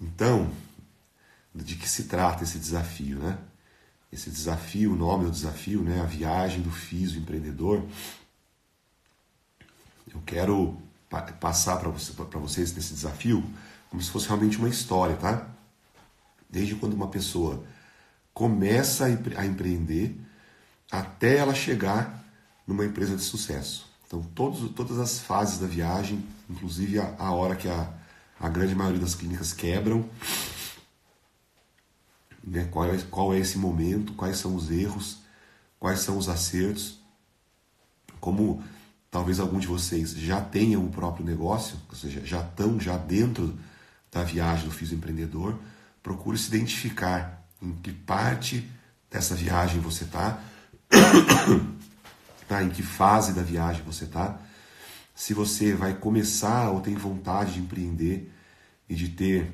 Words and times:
Então, 0.00 0.50
de 1.54 1.76
que 1.76 1.88
se 1.88 2.04
trata 2.04 2.44
esse 2.44 2.58
desafio, 2.58 3.18
né? 3.18 3.38
Esse 4.12 4.30
desafio, 4.30 4.92
o 4.92 4.96
nome 4.96 5.24
do 5.24 5.30
desafio, 5.30 5.82
né? 5.82 6.00
A 6.00 6.06
viagem 6.06 6.62
do 6.62 6.70
FIS, 6.70 7.12
o 7.12 7.18
empreendedor. 7.18 7.84
Eu 10.12 10.20
quero 10.26 10.80
passar 11.40 11.78
para 11.78 11.90
você, 11.90 12.12
vocês 12.12 12.74
nesse 12.74 12.94
desafio 12.94 13.42
como 13.92 14.02
se 14.02 14.10
fosse 14.10 14.26
realmente 14.26 14.56
uma 14.56 14.70
história, 14.70 15.14
tá? 15.16 15.46
Desde 16.48 16.74
quando 16.74 16.94
uma 16.94 17.08
pessoa 17.08 17.62
começa 18.32 19.04
a 19.04 19.44
empreender 19.46 20.18
até 20.90 21.36
ela 21.36 21.54
chegar 21.54 22.24
numa 22.66 22.86
empresa 22.86 23.14
de 23.14 23.22
sucesso. 23.22 23.86
Então, 24.06 24.22
todos, 24.34 24.70
todas 24.74 24.98
as 24.98 25.18
fases 25.18 25.58
da 25.58 25.66
viagem, 25.66 26.24
inclusive 26.48 26.98
a, 26.98 27.14
a 27.18 27.32
hora 27.32 27.54
que 27.54 27.68
a, 27.68 27.92
a 28.42 28.48
grande 28.48 28.74
maioria 28.74 29.00
das 29.00 29.14
clínicas 29.14 29.52
quebram, 29.52 30.04
né? 32.42 32.64
qual, 32.72 32.92
é, 32.92 32.98
qual 33.08 33.32
é 33.32 33.38
esse 33.38 33.56
momento, 33.56 34.14
quais 34.14 34.36
são 34.38 34.56
os 34.56 34.68
erros, 34.68 35.18
quais 35.78 36.00
são 36.00 36.18
os 36.18 36.28
acertos, 36.28 37.00
como 38.20 38.62
talvez 39.12 39.38
algum 39.38 39.60
de 39.60 39.68
vocês 39.68 40.10
já 40.10 40.40
tenham 40.40 40.84
o 40.84 40.90
próprio 40.90 41.24
negócio, 41.24 41.78
ou 41.88 41.94
seja, 41.94 42.20
já 42.26 42.40
estão 42.40 42.80
já 42.80 42.96
dentro 42.96 43.56
da 44.10 44.24
viagem 44.24 44.64
do 44.64 44.74
Fiz 44.74 44.90
Empreendedor, 44.90 45.56
procure 46.02 46.36
se 46.36 46.48
identificar 46.48 47.46
em 47.62 47.70
que 47.76 47.92
parte 47.92 48.68
dessa 49.08 49.36
viagem 49.36 49.80
você 49.80 50.02
está, 50.02 50.42
tá? 52.48 52.60
em 52.60 52.70
que 52.70 52.82
fase 52.82 53.32
da 53.32 53.42
viagem 53.42 53.82
você 53.84 54.02
está, 54.02 54.40
se 55.14 55.32
você 55.32 55.74
vai 55.74 55.94
começar 55.94 56.70
ou 56.70 56.80
tem 56.80 56.94
vontade 56.94 57.52
de 57.54 57.60
empreender 57.60 58.31
e 58.92 58.94
de 58.94 59.08
ter 59.08 59.50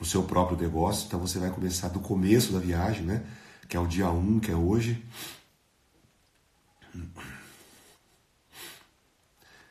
o 0.00 0.04
seu 0.04 0.24
próprio 0.24 0.58
negócio, 0.58 1.06
então 1.06 1.20
você 1.20 1.38
vai 1.38 1.50
começar 1.50 1.86
do 1.88 2.00
começo 2.00 2.52
da 2.52 2.58
viagem, 2.58 3.02
né? 3.02 3.24
que 3.68 3.76
é 3.76 3.80
o 3.80 3.86
dia 3.86 4.10
1, 4.10 4.18
um, 4.18 4.40
que 4.40 4.50
é 4.50 4.56
hoje. 4.56 5.04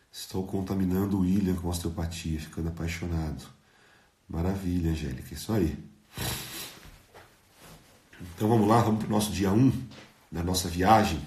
Estou 0.09 0.47
contaminando 0.47 1.17
o 1.17 1.21
William 1.21 1.55
com 1.55 1.67
osteopatia, 1.67 2.39
ficando 2.39 2.69
apaixonado. 2.69 3.43
Maravilha, 4.29 4.91
Angélica, 4.91 5.33
isso 5.33 5.51
aí. 5.51 5.77
Então 8.33 8.47
vamos 8.47 8.67
lá, 8.67 8.81
vamos 8.81 8.99
para 8.99 9.07
o 9.07 9.11
nosso 9.11 9.29
dia 9.29 9.51
1 9.51 9.57
um, 9.57 9.87
da 10.31 10.41
nossa 10.41 10.69
viagem, 10.69 11.21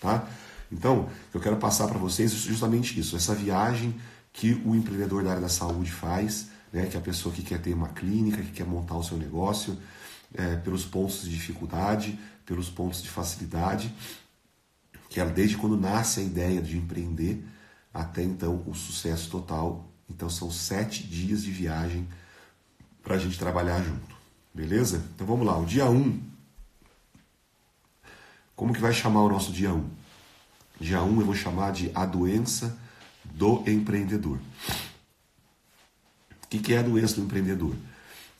tá? 0.00 0.28
Então, 0.70 1.10
eu 1.34 1.40
quero 1.40 1.56
passar 1.56 1.88
para 1.88 1.98
vocês 1.98 2.30
justamente 2.30 2.98
isso, 3.00 3.16
essa 3.16 3.34
viagem 3.34 4.00
que 4.32 4.62
o 4.64 4.76
empreendedor 4.76 5.24
da 5.24 5.30
área 5.30 5.42
da 5.42 5.48
saúde 5.48 5.90
faz, 5.90 6.50
né, 6.72 6.86
que 6.86 6.96
é 6.96 7.00
a 7.00 7.02
pessoa 7.02 7.34
que 7.34 7.42
quer 7.42 7.60
ter 7.60 7.74
uma 7.74 7.88
clínica, 7.88 8.42
que 8.42 8.52
quer 8.52 8.66
montar 8.66 8.96
o 8.96 9.02
seu 9.02 9.16
negócio, 9.16 9.78
é, 10.34 10.56
pelos 10.56 10.84
pontos 10.84 11.22
de 11.22 11.30
dificuldade, 11.30 12.18
pelos 12.44 12.68
pontos 12.68 13.02
de 13.02 13.08
facilidade, 13.08 13.92
que 15.08 15.20
ela 15.20 15.30
desde 15.30 15.56
quando 15.56 15.76
nasce 15.76 16.20
a 16.20 16.22
ideia 16.22 16.60
de 16.60 16.76
empreender 16.76 17.44
até 17.92 18.22
então 18.22 18.62
o 18.66 18.74
sucesso 18.74 19.30
total. 19.30 19.88
Então 20.08 20.28
são 20.28 20.50
sete 20.50 21.02
dias 21.02 21.42
de 21.42 21.50
viagem 21.50 22.06
para 23.02 23.16
a 23.16 23.18
gente 23.18 23.38
trabalhar 23.38 23.82
junto. 23.82 24.16
Beleza? 24.54 25.04
Então 25.14 25.26
vamos 25.26 25.46
lá, 25.46 25.58
o 25.58 25.64
dia 25.64 25.86
1. 25.86 25.96
Um. 25.96 26.22
Como 28.54 28.72
que 28.72 28.80
vai 28.80 28.92
chamar 28.92 29.22
o 29.22 29.28
nosso 29.28 29.52
dia 29.52 29.72
1? 29.72 29.76
Um? 29.76 29.90
Dia 30.80 31.02
1 31.02 31.08
um 31.08 31.20
eu 31.20 31.26
vou 31.26 31.34
chamar 31.34 31.72
de 31.72 31.90
a 31.94 32.04
doença 32.04 32.76
do 33.24 33.62
empreendedor. 33.68 34.38
O 36.48 36.58
que, 36.58 36.72
é 36.72 36.78
a 36.78 36.82
doença 36.82 37.16
do 37.16 37.22
empreendedor? 37.22 37.74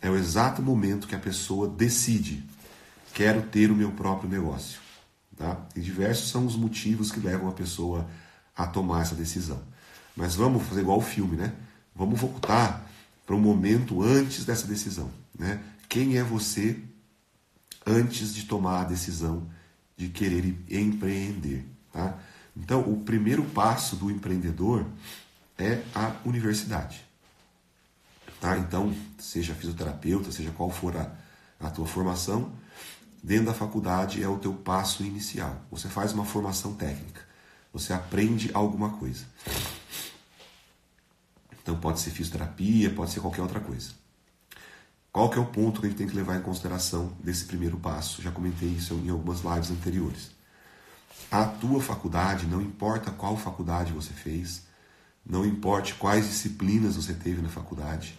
É 0.00 0.08
o 0.08 0.16
exato 0.16 0.62
momento 0.62 1.06
que 1.06 1.14
a 1.14 1.18
pessoa 1.18 1.68
decide: 1.68 2.42
quero 3.12 3.42
ter 3.42 3.70
o 3.70 3.76
meu 3.76 3.92
próprio 3.92 4.30
negócio. 4.30 4.80
Tá? 5.36 5.60
E 5.76 5.80
diversos 5.80 6.30
são 6.30 6.46
os 6.46 6.56
motivos 6.56 7.12
que 7.12 7.20
levam 7.20 7.48
a 7.48 7.52
pessoa 7.52 8.08
a 8.56 8.66
tomar 8.66 9.02
essa 9.02 9.14
decisão. 9.14 9.60
Mas 10.16 10.34
vamos 10.34 10.66
fazer 10.66 10.80
igual 10.80 10.98
o 10.98 11.02
filme, 11.02 11.36
né? 11.36 11.52
Vamos 11.94 12.18
voltar 12.18 12.88
para 13.26 13.36
um 13.36 13.40
momento 13.40 14.02
antes 14.02 14.44
dessa 14.44 14.66
decisão. 14.66 15.10
Né? 15.38 15.60
Quem 15.88 16.16
é 16.16 16.24
você 16.24 16.78
antes 17.86 18.34
de 18.34 18.44
tomar 18.44 18.80
a 18.80 18.84
decisão 18.84 19.46
de 19.96 20.08
querer 20.08 20.56
empreender? 20.70 21.64
Tá? 21.92 22.18
Então, 22.56 22.80
o 22.80 23.00
primeiro 23.00 23.44
passo 23.44 23.96
do 23.96 24.10
empreendedor 24.10 24.86
é 25.58 25.82
a 25.94 26.16
universidade. 26.24 27.07
Tá? 28.40 28.56
Então, 28.56 28.94
seja 29.18 29.54
fisioterapeuta, 29.54 30.30
seja 30.30 30.50
qual 30.52 30.70
for 30.70 30.96
a, 30.96 31.10
a 31.60 31.70
tua 31.70 31.86
formação, 31.86 32.52
dentro 33.22 33.46
da 33.46 33.54
faculdade 33.54 34.22
é 34.22 34.28
o 34.28 34.38
teu 34.38 34.52
passo 34.52 35.02
inicial. 35.02 35.60
Você 35.70 35.88
faz 35.88 36.12
uma 36.12 36.24
formação 36.24 36.74
técnica, 36.74 37.20
você 37.72 37.92
aprende 37.92 38.50
alguma 38.54 38.90
coisa. 38.90 39.24
Então 41.60 41.78
pode 41.78 42.00
ser 42.00 42.10
fisioterapia, 42.10 42.90
pode 42.90 43.10
ser 43.10 43.20
qualquer 43.20 43.42
outra 43.42 43.60
coisa. 43.60 43.90
Qual 45.12 45.28
que 45.28 45.38
é 45.38 45.40
o 45.40 45.46
ponto 45.46 45.80
que 45.80 45.86
a 45.86 45.90
gente 45.90 45.98
tem 45.98 46.06
que 46.06 46.14
levar 46.14 46.36
em 46.36 46.42
consideração 46.42 47.12
desse 47.22 47.44
primeiro 47.44 47.76
passo? 47.76 48.22
Já 48.22 48.30
comentei 48.30 48.68
isso 48.68 48.94
em 48.94 49.10
algumas 49.10 49.40
lives 49.40 49.70
anteriores. 49.70 50.30
A 51.30 51.44
tua 51.44 51.80
faculdade, 51.80 52.46
não 52.46 52.62
importa 52.62 53.10
qual 53.10 53.36
faculdade 53.36 53.92
você 53.92 54.12
fez, 54.12 54.62
não 55.26 55.44
importa 55.44 55.92
quais 55.94 56.26
disciplinas 56.26 56.96
você 56.96 57.12
teve 57.12 57.42
na 57.42 57.48
faculdade, 57.48 58.18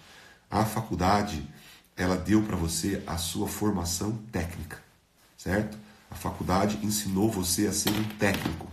a 0.50 0.66
faculdade 0.66 1.48
ela 1.96 2.16
deu 2.16 2.42
para 2.44 2.56
você 2.56 3.04
a 3.06 3.18
sua 3.18 3.48
formação 3.48 4.18
técnica, 4.32 4.82
certo? 5.38 5.78
A 6.10 6.16
faculdade 6.16 6.80
ensinou 6.82 7.30
você 7.30 7.68
a 7.68 7.74
ser 7.74 7.92
um 7.92 8.04
técnico 8.18 8.68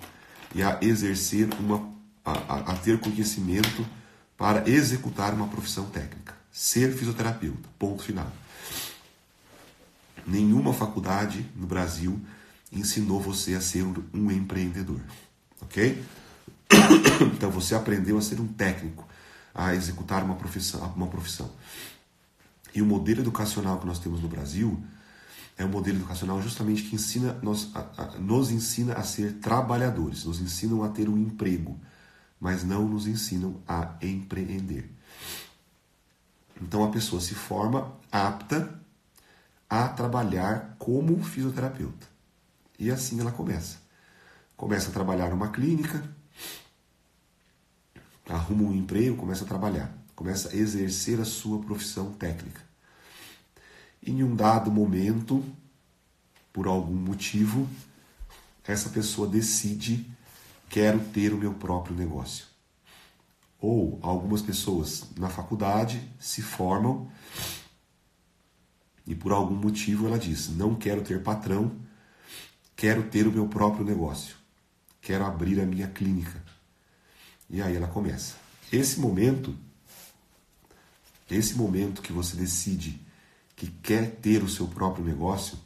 e 0.55 0.63
a 0.63 0.79
exercer 0.81 1.49
uma 1.59 1.97
a, 2.25 2.73
a, 2.73 2.77
ter 2.77 2.99
conhecimento 2.99 3.87
para 4.37 4.69
executar 4.69 5.33
uma 5.33 5.47
profissão 5.47 5.87
técnica. 5.87 6.35
Ser 6.51 6.93
fisioterapeuta. 6.93 7.69
Ponto 7.79 8.03
final. 8.03 8.31
Nenhuma 10.27 10.73
faculdade 10.73 11.47
no 11.55 11.67
Brasil 11.67 12.21
ensinou 12.73 13.21
você 13.21 13.55
a 13.55 13.61
ser 13.61 13.85
um 14.13 14.31
empreendedor. 14.31 15.01
Ok? 15.61 16.03
Então 17.33 17.51
você 17.51 17.75
aprendeu 17.75 18.19
a 18.19 18.23
ser 18.23 18.41
um 18.41 18.47
técnico, 18.47 19.07
a 19.57 19.75
executar 19.75 20.23
uma 20.23 20.37
profissão. 20.37 20.93
Uma 20.95 21.07
profissão. 21.07 21.51
E 22.75 22.83
o 22.83 22.87
modelo 22.87 23.21
educacional 23.21 23.79
que 23.81 23.87
nós 23.87 23.99
temos 23.99 24.21
no 24.21 24.29
Brasil 24.29 24.81
é 25.57 25.65
um 25.65 25.69
modelo 25.69 25.99
educacional 25.99 26.41
justamente 26.43 26.83
que 26.83 26.95
ensina, 26.95 27.33
nos, 27.43 27.75
a, 27.75 27.87
a, 27.97 28.05
nos 28.19 28.51
ensina 28.51 28.93
a 28.93 29.03
ser 29.03 29.35
trabalhadores, 29.35 30.25
nos 30.25 30.41
ensinam 30.41 30.85
a 30.85 30.89
ter 30.89 31.09
um 31.09 31.17
emprego 31.17 31.81
mas 32.41 32.65
não 32.65 32.87
nos 32.87 33.07
ensinam 33.07 33.61
a 33.67 33.95
empreender. 34.03 34.91
Então 36.61 36.85
a 36.85 36.91
pessoa 36.91 37.21
se 37.21 37.35
forma 37.35 37.93
apta 38.11 38.81
a 39.69 39.89
trabalhar 39.89 40.77
como 40.79 41.23
fisioterapeuta. 41.23 42.07
E 42.79 42.91
assim 42.91 43.21
ela 43.21 43.33
começa. 43.33 43.79
Começa 44.57 44.91
a 44.91 44.93
trabalhar 44.93 45.31
numa 45.31 45.49
clínica, 45.49 46.03
arruma 48.29 48.65
um 48.65 48.75
emprego, 48.75 49.17
começa 49.17 49.45
a 49.45 49.49
trabalhar, 49.49 49.93
começa 50.15 50.51
a 50.51 50.55
exercer 50.55 51.21
a 51.21 51.25
sua 51.25 51.61
profissão 51.61 52.13
técnica. 52.13 52.61
E 54.03 54.11
em 54.11 54.23
um 54.23 54.35
dado 54.35 54.71
momento, 54.71 55.45
por 56.53 56.67
algum 56.67 56.95
motivo, 56.95 57.69
essa 58.65 58.89
pessoa 58.89 59.29
decide 59.29 60.11
quero 60.69 60.99
ter 60.99 61.33
o 61.33 61.39
meu 61.39 61.55
próprio 61.55 61.95
negócio. 61.95 62.47
Ou 63.59 63.99
algumas 64.03 64.43
pessoas 64.43 65.05
na 65.17 65.29
faculdade 65.29 66.01
se 66.19 66.43
formam 66.43 67.11
e 69.07 69.15
por 69.15 69.33
algum 69.33 69.55
motivo 69.55 70.07
ela 70.07 70.19
diz: 70.19 70.49
não 70.49 70.75
quero 70.75 71.03
ter 71.03 71.23
patrão, 71.23 71.77
quero 72.75 73.05
ter 73.05 73.27
o 73.27 73.33
meu 73.33 73.49
próprio 73.49 73.85
negócio, 73.85 74.37
quero 75.01 75.25
abrir 75.25 75.61
a 75.61 75.67
minha 75.67 75.89
clínica. 75.89 76.43
E 77.49 77.63
aí 77.63 77.77
ela 77.77 77.89
começa. 77.89 78.35
Esse 78.73 78.99
momento, 78.99 79.57
esse 81.31 81.55
momento 81.55 82.03
que 82.03 82.13
você 82.13 82.37
decide 82.37 83.01
que 83.55 83.69
quer 83.69 84.17
ter 84.17 84.43
o 84.43 84.49
seu 84.49 84.67
próprio 84.69 85.05
negócio, 85.05 85.59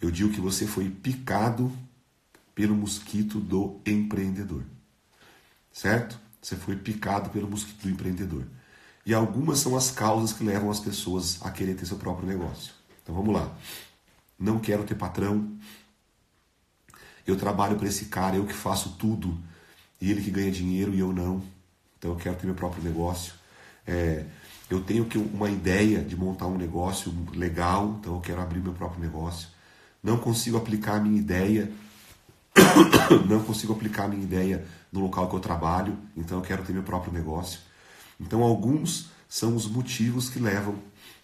eu 0.00 0.10
digo 0.10 0.32
que 0.32 0.40
você 0.40 0.66
foi 0.66 0.88
picado 0.88 1.70
pelo 2.54 2.74
mosquito 2.74 3.38
do 3.38 3.80
empreendedor. 3.84 4.64
Certo? 5.72 6.18
Você 6.40 6.56
foi 6.56 6.76
picado 6.76 7.30
pelo 7.30 7.48
mosquito 7.48 7.82
do 7.82 7.90
empreendedor. 7.90 8.46
E 9.04 9.12
algumas 9.12 9.58
são 9.58 9.76
as 9.76 9.90
causas 9.90 10.32
que 10.32 10.44
levam 10.44 10.70
as 10.70 10.80
pessoas 10.80 11.38
a 11.42 11.50
querer 11.50 11.74
ter 11.74 11.86
seu 11.86 11.96
próprio 11.96 12.28
negócio. 12.28 12.72
Então 13.02 13.14
vamos 13.14 13.34
lá. 13.34 13.54
Não 14.38 14.58
quero 14.58 14.84
ter 14.84 14.94
patrão. 14.94 15.56
Eu 17.26 17.36
trabalho 17.36 17.76
para 17.76 17.88
esse 17.88 18.06
cara, 18.06 18.36
eu 18.36 18.46
que 18.46 18.54
faço 18.54 18.96
tudo. 18.98 19.38
E 20.00 20.10
ele 20.10 20.22
que 20.22 20.30
ganha 20.30 20.50
dinheiro 20.50 20.94
e 20.94 20.98
eu 20.98 21.12
não. 21.12 21.42
Então 21.98 22.12
eu 22.12 22.16
quero 22.16 22.36
ter 22.36 22.46
meu 22.46 22.54
próprio 22.54 22.82
negócio. 22.82 23.34
É, 23.86 24.24
eu 24.70 24.80
tenho 24.80 25.04
que 25.04 25.18
uma 25.18 25.50
ideia 25.50 26.02
de 26.02 26.16
montar 26.16 26.46
um 26.46 26.56
negócio 26.56 27.12
legal, 27.34 27.96
então 27.98 28.14
eu 28.14 28.20
quero 28.20 28.40
abrir 28.40 28.60
meu 28.60 28.72
próprio 28.72 29.00
negócio. 29.00 29.48
Não 30.02 30.16
consigo 30.16 30.56
aplicar 30.56 30.96
a 30.96 31.00
minha 31.00 31.18
ideia, 31.18 31.70
não 33.28 33.42
consigo 33.42 33.72
aplicar 33.72 34.04
a 34.04 34.08
minha 34.08 34.22
ideia 34.22 34.64
no 34.92 35.00
local 35.00 35.28
que 35.28 35.36
eu 35.36 35.40
trabalho, 35.40 35.98
então 36.16 36.38
eu 36.38 36.42
quero 36.42 36.62
ter 36.62 36.72
meu 36.72 36.82
próprio 36.82 37.12
negócio. 37.12 37.60
Então 38.18 38.42
alguns 38.42 39.10
são 39.28 39.54
os 39.54 39.66
motivos 39.66 40.28
que 40.28 40.38
levam 40.38 40.76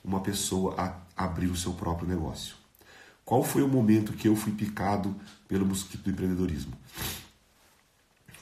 uma 0.05 0.21
pessoa 0.21 0.75
a 0.77 1.25
abrir 1.25 1.47
o 1.47 1.57
seu 1.57 1.73
próprio 1.73 2.09
negócio. 2.09 2.55
Qual 3.25 3.43
foi 3.43 3.63
o 3.63 3.69
momento 3.69 4.13
que 4.13 4.29
eu 4.29 4.37
fui 4.37 4.53
picado 4.53 5.15
pelo 5.49 5.67
mosquito 5.67 6.03
do 6.03 6.11
empreendedorismo? 6.11 6.73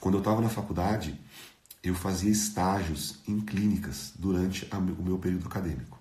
Quando 0.04 0.16
eu 0.16 0.20
estava 0.20 0.42
na 0.42 0.50
faculdade, 0.50 1.18
eu 1.82 1.94
fazia 1.94 2.30
estágios 2.30 3.20
em 3.26 3.40
clínicas 3.40 4.12
durante 4.14 4.68
o 4.70 5.02
meu 5.02 5.18
período 5.18 5.46
acadêmico. 5.46 5.98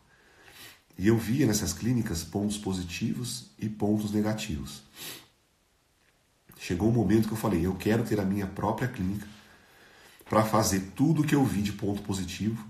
E 0.98 1.08
eu 1.08 1.18
via 1.18 1.48
nessas 1.48 1.72
clínicas 1.72 2.22
pontos 2.22 2.58
positivos 2.58 3.52
e 3.58 3.70
pontos 3.70 4.12
negativos. 4.12 4.84
Chegou 6.58 6.90
um 6.90 6.92
momento 6.92 7.30
que 7.30 7.34
eu 7.34 7.38
falei: 7.38 7.66
eu 7.66 7.76
quero 7.76 8.04
ter 8.04 8.20
a 8.20 8.26
minha 8.26 8.46
própria 8.46 8.90
clínica 8.90 9.26
para 10.26 10.44
fazer 10.44 10.92
tudo 10.94 11.22
o 11.22 11.26
que 11.26 11.34
eu 11.34 11.46
vi 11.46 11.62
de 11.62 11.72
ponto 11.72 12.02
positivo, 12.02 12.62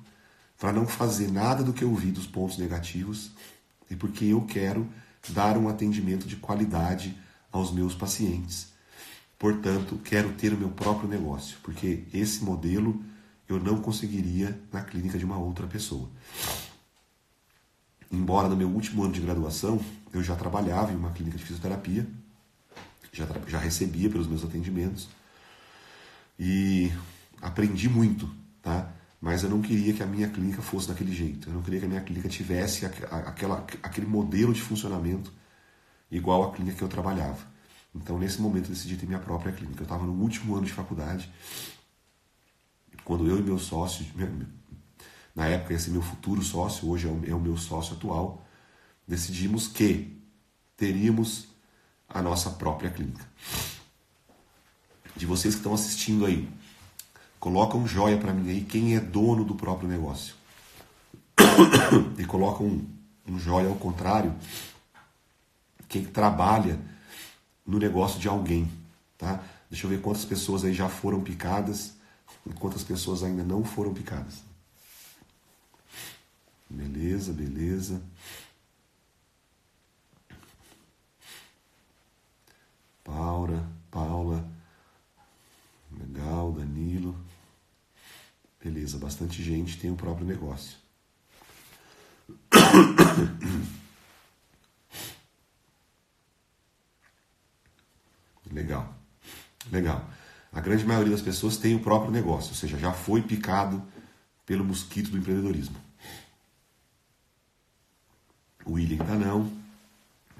para 0.59 0.71
não 0.71 0.85
fazer 0.85 1.31
nada 1.31 1.63
do 1.63 1.73
que 1.73 1.83
eu 1.83 1.95
vi 1.95 2.11
dos 2.11 2.27
pontos 2.27 2.59
negativos, 2.59 3.31
e 3.89 3.95
porque 3.95 4.25
eu 4.25 4.41
quero 4.45 4.87
dar 5.29 5.57
um 5.57 5.67
atendimento 5.67 6.27
de 6.27 6.35
qualidade 6.35 7.17
aos 7.51 7.71
meus 7.71 7.95
pacientes 7.95 8.72
Portanto, 9.43 9.99
quero 10.05 10.31
ter 10.31 10.53
o 10.53 10.57
meu 10.57 10.69
próprio 10.69 11.09
negócio, 11.09 11.57
porque 11.61 12.05
esse 12.13 12.41
modelo 12.41 13.03
eu 13.45 13.59
não 13.59 13.81
conseguiria 13.81 14.57
na 14.71 14.81
clínica 14.81 15.17
de 15.17 15.25
uma 15.25 15.37
outra 15.37 15.67
pessoa. 15.67 16.09
Embora 18.09 18.47
no 18.47 18.55
meu 18.55 18.69
último 18.69 19.03
ano 19.03 19.11
de 19.11 19.19
graduação 19.19 19.83
eu 20.13 20.23
já 20.23 20.33
trabalhava 20.37 20.93
em 20.93 20.95
uma 20.95 21.11
clínica 21.11 21.37
de 21.37 21.43
fisioterapia, 21.43 22.07
já, 23.11 23.27
já 23.45 23.59
recebia 23.59 24.09
pelos 24.09 24.27
meus 24.27 24.45
atendimentos 24.45 25.09
e 26.39 26.89
aprendi 27.41 27.89
muito, 27.89 28.33
tá? 28.61 28.93
Mas 29.19 29.43
eu 29.43 29.49
não 29.49 29.61
queria 29.61 29.91
que 29.91 30.01
a 30.01 30.05
minha 30.05 30.29
clínica 30.29 30.61
fosse 30.61 30.87
daquele 30.87 31.13
jeito. 31.13 31.49
Eu 31.49 31.55
não 31.55 31.61
queria 31.61 31.81
que 31.81 31.85
a 31.85 31.89
minha 31.89 32.01
clínica 32.01 32.29
tivesse 32.29 32.85
aquela, 32.85 33.57
aquele 33.83 34.07
modelo 34.07 34.53
de 34.53 34.61
funcionamento 34.61 35.33
igual 36.09 36.43
à 36.43 36.53
clínica 36.53 36.77
que 36.77 36.83
eu 36.85 36.87
trabalhava. 36.87 37.51
Então, 37.95 38.17
nesse 38.17 38.41
momento, 38.41 38.65
eu 38.65 38.73
decidi 38.73 38.97
ter 38.97 39.05
minha 39.05 39.19
própria 39.19 39.51
clínica. 39.51 39.81
Eu 39.81 39.83
estava 39.83 40.03
no 40.03 40.13
último 40.13 40.55
ano 40.55 40.65
de 40.65 40.73
faculdade, 40.73 41.31
quando 43.03 43.27
eu 43.27 43.37
e 43.39 43.43
meu 43.43 43.59
sócio, 43.59 44.05
na 45.35 45.47
época 45.47 45.77
ser 45.77 45.91
meu 45.91 46.01
futuro 46.01 46.41
sócio, 46.41 46.89
hoje 46.89 47.07
é 47.07 47.11
o 47.11 47.37
é 47.37 47.39
meu 47.39 47.57
sócio 47.57 47.95
atual, 47.95 48.45
decidimos 49.07 49.67
que 49.67 50.17
teríamos 50.77 51.47
a 52.07 52.21
nossa 52.21 52.49
própria 52.51 52.89
clínica. 52.89 53.27
De 55.15 55.25
vocês 55.25 55.53
que 55.53 55.59
estão 55.59 55.73
assistindo 55.73 56.25
aí, 56.25 56.49
coloca 57.39 57.77
um 57.77 57.87
joia 57.87 58.17
para 58.17 58.33
mim 58.33 58.49
aí 58.49 58.61
quem 58.63 58.95
é 58.95 58.99
dono 58.99 59.43
do 59.43 59.55
próprio 59.55 59.87
negócio. 59.87 60.35
e 62.17 62.25
coloca 62.25 62.63
um, 62.63 62.87
um 63.27 63.37
joia 63.37 63.67
ao 63.67 63.75
contrário, 63.75 64.33
quem 65.87 66.05
trabalha 66.05 66.79
no 67.65 67.77
negócio 67.77 68.19
de 68.19 68.27
alguém, 68.27 68.69
tá? 69.17 69.43
Deixa 69.69 69.85
eu 69.85 69.89
ver 69.89 70.01
quantas 70.01 70.25
pessoas 70.25 70.63
aí 70.63 70.73
já 70.73 70.89
foram 70.89 71.21
picadas 71.21 71.93
e 72.45 72.53
quantas 72.53 72.83
pessoas 72.83 73.23
ainda 73.23 73.43
não 73.43 73.63
foram 73.63 73.93
picadas. 73.93 74.43
Beleza, 76.69 77.31
beleza. 77.31 78.01
Paula, 83.03 83.69
Paula. 83.91 84.47
Legal, 85.91 86.51
Danilo. 86.51 87.15
Beleza, 88.63 88.97
bastante 88.97 89.43
gente 89.43 89.77
tem 89.77 89.91
o 89.91 89.95
próprio 89.95 90.25
negócio. 90.25 90.77
Legal. 98.51 98.95
Legal. 99.73 100.07
A 100.51 100.61
grande 100.61 100.85
maioria 100.85 101.11
das 101.11 101.21
pessoas 101.23 101.57
tem 101.57 101.75
o 101.75 101.79
próprio 101.79 102.11
negócio, 102.11 102.51
ou 102.51 102.55
seja, 102.55 102.77
já 102.77 102.93
foi 102.93 103.23
picado 103.23 103.83
pelo 104.45 104.63
mosquito 104.63 105.09
do 105.09 105.17
empreendedorismo. 105.17 105.75
O 108.63 108.73
William 108.73 109.01
ainda 109.01 109.15
não. 109.15 109.51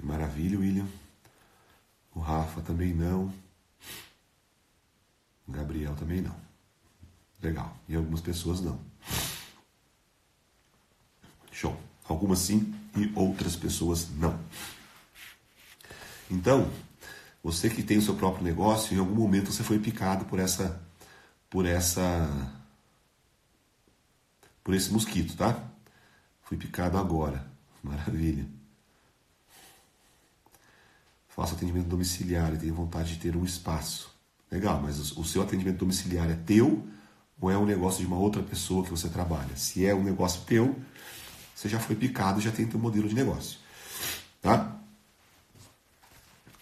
Maravilha, 0.00 0.56
William. 0.56 0.86
O 2.14 2.20
Rafa 2.20 2.60
também 2.60 2.94
não. 2.94 3.34
O 5.48 5.52
Gabriel 5.52 5.96
também 5.96 6.20
não. 6.20 6.36
Legal. 7.42 7.76
E 7.88 7.96
algumas 7.96 8.20
pessoas 8.20 8.60
não. 8.60 8.78
Show. 11.50 11.76
Algumas 12.08 12.38
sim 12.38 12.72
e 12.96 13.10
outras 13.16 13.56
pessoas 13.56 14.08
não. 14.10 14.38
Então, 16.30 16.70
você 17.44 17.68
que 17.68 17.82
tem 17.82 17.98
o 17.98 18.02
seu 18.02 18.14
próprio 18.14 18.42
negócio, 18.42 18.96
em 18.96 18.98
algum 18.98 19.14
momento 19.14 19.52
você 19.52 19.62
foi 19.62 19.78
picado 19.78 20.24
por 20.24 20.38
essa 20.38 20.82
por 21.50 21.66
essa 21.66 22.52
por 24.64 24.74
esse 24.74 24.90
mosquito, 24.90 25.36
tá? 25.36 25.62
Fui 26.42 26.56
picado 26.56 26.96
agora. 26.96 27.46
Maravilha. 27.82 28.48
Faço 31.28 31.54
atendimento 31.54 31.86
domiciliar 31.86 32.54
e 32.54 32.58
tenho 32.58 32.74
vontade 32.74 33.14
de 33.14 33.20
ter 33.20 33.36
um 33.36 33.44
espaço. 33.44 34.10
Legal, 34.50 34.80
mas 34.80 35.12
o 35.12 35.24
seu 35.24 35.42
atendimento 35.42 35.78
domiciliar 35.78 36.30
é 36.30 36.34
teu 36.34 36.88
ou 37.38 37.50
é 37.50 37.58
um 37.58 37.66
negócio 37.66 38.00
de 38.00 38.06
uma 38.06 38.16
outra 38.16 38.42
pessoa 38.42 38.84
que 38.84 38.90
você 38.90 39.08
trabalha? 39.08 39.54
Se 39.54 39.84
é 39.84 39.94
um 39.94 40.02
negócio 40.02 40.42
teu, 40.46 40.80
você 41.54 41.68
já 41.68 41.78
foi 41.78 41.94
picado, 41.94 42.40
já 42.40 42.50
tem 42.50 42.66
teu 42.66 42.80
modelo 42.80 43.08
de 43.08 43.14
negócio. 43.14 43.58
Tá? 44.40 44.73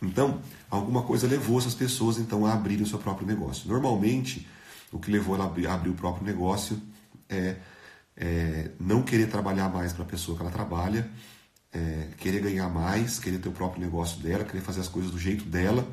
Então, 0.03 0.41
alguma 0.69 1.03
coisa 1.03 1.27
levou 1.29 1.59
essas 1.59 1.75
pessoas 1.75 2.19
então 2.19 2.45
a 2.45 2.53
abrirem 2.53 2.83
o 2.83 2.89
seu 2.89 2.99
próprio 2.99 3.27
negócio. 3.27 3.69
Normalmente, 3.69 4.49
o 4.91 4.99
que 4.99 5.11
levou 5.11 5.37
ela 5.37 5.45
a 5.45 5.75
abrir, 5.75 5.91
o 5.91 5.95
próprio 5.95 6.27
negócio 6.27 6.81
é, 7.29 7.57
é, 8.17 8.71
não 8.81 9.03
querer 9.03 9.29
trabalhar 9.31 9.69
mais 9.69 9.93
para 9.93 10.03
a 10.03 10.07
pessoa 10.07 10.37
que 10.37 10.43
ela 10.43 10.51
trabalha, 10.51 11.09
é, 11.73 12.09
querer 12.19 12.41
ganhar 12.41 12.69
mais, 12.69 13.19
querer 13.19 13.39
ter 13.39 13.49
o 13.49 13.53
próprio 13.53 13.81
negócio 13.81 14.21
dela, 14.21 14.45
querer 14.45 14.61
fazer 14.61 14.81
as 14.81 14.89
coisas 14.89 15.11
do 15.11 15.19
jeito 15.19 15.45
dela 15.45 15.87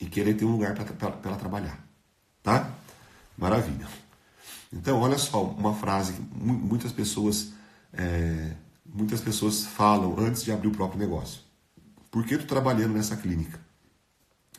e 0.00 0.06
querer 0.06 0.34
ter 0.34 0.44
um 0.44 0.52
lugar 0.52 0.74
para 0.74 1.18
ela 1.24 1.36
trabalhar. 1.36 1.84
Tá? 2.42 2.70
Maravilha. 3.36 3.86
Então, 4.72 5.00
olha 5.00 5.18
só, 5.18 5.42
uma 5.42 5.74
frase 5.74 6.12
que 6.12 6.22
muitas 6.22 6.92
pessoas, 6.92 7.52
é, 7.92 8.52
muitas 8.86 9.20
pessoas 9.20 9.66
falam 9.66 10.18
antes 10.18 10.44
de 10.44 10.52
abrir 10.52 10.68
o 10.68 10.72
próprio 10.72 11.00
negócio. 11.00 11.47
Por 12.10 12.24
que 12.24 12.34
estou 12.34 12.48
trabalhando 12.48 12.94
nessa 12.94 13.16
clínica? 13.16 13.60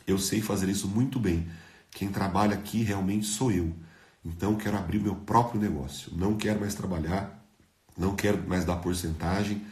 Eu 0.06 0.18
sei 0.18 0.40
fazer 0.40 0.68
isso 0.68 0.88
muito 0.88 1.18
bem. 1.18 1.48
Quem 1.90 2.08
trabalha 2.08 2.54
aqui 2.54 2.82
realmente 2.82 3.26
sou 3.26 3.50
eu. 3.50 3.74
Então 4.24 4.56
quero 4.56 4.76
abrir 4.76 5.00
meu 5.00 5.14
próprio 5.14 5.60
negócio. 5.60 6.12
Não 6.14 6.36
quero 6.36 6.60
mais 6.60 6.74
trabalhar, 6.74 7.44
não 7.96 8.14
quero 8.14 8.46
mais 8.48 8.64
dar 8.64 8.76
porcentagem, 8.76 9.64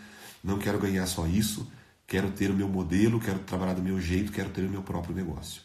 não 0.43 0.59
quero 0.59 0.79
ganhar 0.79 1.07
só 1.07 1.27
isso. 1.27 1.71
Quero 2.07 2.31
ter 2.31 2.51
o 2.51 2.55
meu 2.55 2.69
modelo, 2.69 3.21
quero 3.21 3.39
trabalhar 3.41 3.75
do 3.75 3.83
meu 3.83 4.01
jeito, 4.01 4.33
quero 4.33 4.49
ter 4.49 4.63
o 4.63 4.71
meu 4.71 4.83
próprio 4.83 5.15
negócio. 5.15 5.61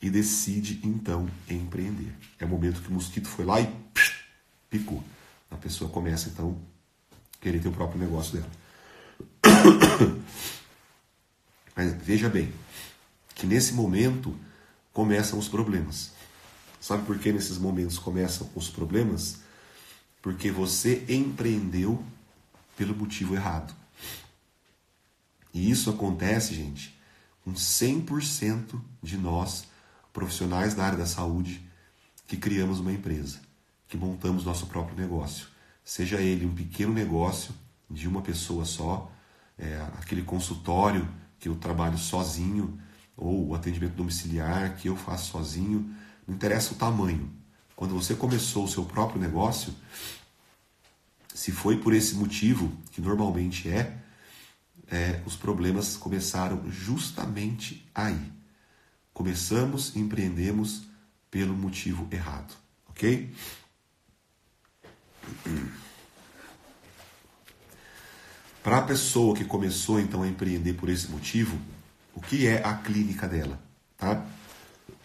E 0.00 0.08
decide 0.08 0.80
então 0.82 1.28
empreender. 1.48 2.12
É 2.38 2.44
o 2.44 2.48
momento 2.48 2.80
que 2.80 2.88
o 2.88 2.92
mosquito 2.92 3.28
foi 3.28 3.44
lá 3.44 3.60
e 3.60 3.66
psh, 3.92 4.24
picou. 4.70 5.04
A 5.50 5.56
pessoa 5.56 5.90
começa 5.90 6.30
então 6.30 6.58
a 7.12 7.42
querer 7.42 7.60
ter 7.60 7.68
o 7.68 7.72
próprio 7.72 8.00
negócio 8.00 8.32
dela. 8.32 8.50
Mas 11.74 11.92
veja 11.92 12.28
bem, 12.28 12.52
que 13.34 13.46
nesse 13.46 13.72
momento 13.72 14.36
começam 14.92 15.38
os 15.38 15.48
problemas. 15.48 16.12
Sabe 16.80 17.04
por 17.04 17.18
que 17.18 17.32
nesses 17.32 17.58
momentos 17.58 17.98
começam 17.98 18.48
os 18.54 18.68
problemas? 18.68 19.38
Porque 20.20 20.50
você 20.50 21.04
empreendeu 21.08 22.02
pelo 22.76 22.94
motivo 22.94 23.34
errado. 23.34 23.74
E 25.54 25.70
isso 25.70 25.90
acontece, 25.90 26.54
gente, 26.54 26.98
com 27.44 27.52
100% 27.52 28.80
de 29.02 29.16
nós, 29.16 29.64
profissionais 30.12 30.74
da 30.74 30.84
área 30.84 30.98
da 30.98 31.06
saúde, 31.06 31.60
que 32.26 32.36
criamos 32.36 32.80
uma 32.80 32.92
empresa, 32.92 33.40
que 33.88 33.96
montamos 33.96 34.44
nosso 34.44 34.66
próprio 34.66 34.96
negócio. 34.96 35.46
Seja 35.84 36.20
ele 36.20 36.46
um 36.46 36.54
pequeno 36.54 36.92
negócio 36.92 37.54
de 37.90 38.08
uma 38.08 38.22
pessoa 38.22 38.64
só, 38.64 39.10
é, 39.58 39.76
aquele 39.98 40.22
consultório 40.22 41.06
que 41.42 41.48
eu 41.48 41.56
trabalho 41.56 41.98
sozinho, 41.98 42.78
ou 43.16 43.48
o 43.48 43.54
atendimento 43.56 43.94
domiciliar 43.94 44.76
que 44.76 44.88
eu 44.88 44.94
faço 44.94 45.32
sozinho, 45.32 45.92
não 46.24 46.36
interessa 46.36 46.72
o 46.72 46.76
tamanho. 46.76 47.28
Quando 47.74 47.94
você 47.94 48.14
começou 48.14 48.64
o 48.64 48.68
seu 48.68 48.84
próprio 48.84 49.20
negócio, 49.20 49.74
Se 51.34 51.50
foi 51.50 51.78
por 51.78 51.94
esse 51.94 52.14
motivo, 52.14 52.70
que 52.92 53.00
normalmente 53.00 53.68
é, 53.68 53.96
é, 54.90 55.22
os 55.24 55.34
problemas 55.34 55.96
começaram 55.96 56.70
justamente 56.70 57.88
aí. 57.94 58.30
Começamos, 59.14 59.96
empreendemos 59.96 60.82
pelo 61.30 61.54
motivo 61.54 62.06
errado, 62.10 62.54
ok? 62.88 63.34
Para 68.72 68.80
a 68.80 68.86
pessoa 68.86 69.36
que 69.36 69.44
começou 69.44 70.00
então 70.00 70.22
a 70.22 70.26
empreender 70.26 70.72
por 70.72 70.88
esse 70.88 71.10
motivo, 71.10 71.58
o 72.14 72.22
que 72.22 72.46
é 72.46 72.66
a 72.66 72.72
clínica 72.72 73.28
dela, 73.28 73.60
tá? 73.98 74.24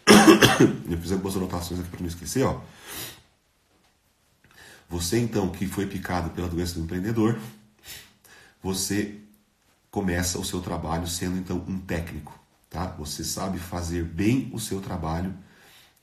Eu 0.89 0.97
fiz 0.97 1.11
algumas 1.11 1.35
anotações 1.35 1.81
aqui 1.81 1.89
para 1.89 1.99
não 1.99 2.07
esquecer, 2.07 2.45
ó. 2.45 2.61
Você 4.87 5.19
então 5.19 5.49
que 5.49 5.67
foi 5.67 5.85
picado 5.85 6.29
pela 6.29 6.47
doença 6.47 6.75
do 6.75 6.79
empreendedor, 6.79 7.37
você 8.63 9.17
começa 9.91 10.39
o 10.39 10.45
seu 10.45 10.61
trabalho 10.61 11.05
sendo 11.05 11.37
então 11.37 11.61
um 11.67 11.77
técnico, 11.77 12.39
tá? 12.69 12.85
Você 12.97 13.21
sabe 13.21 13.59
fazer 13.59 14.05
bem 14.05 14.49
o 14.53 14.61
seu 14.61 14.79
trabalho 14.79 15.35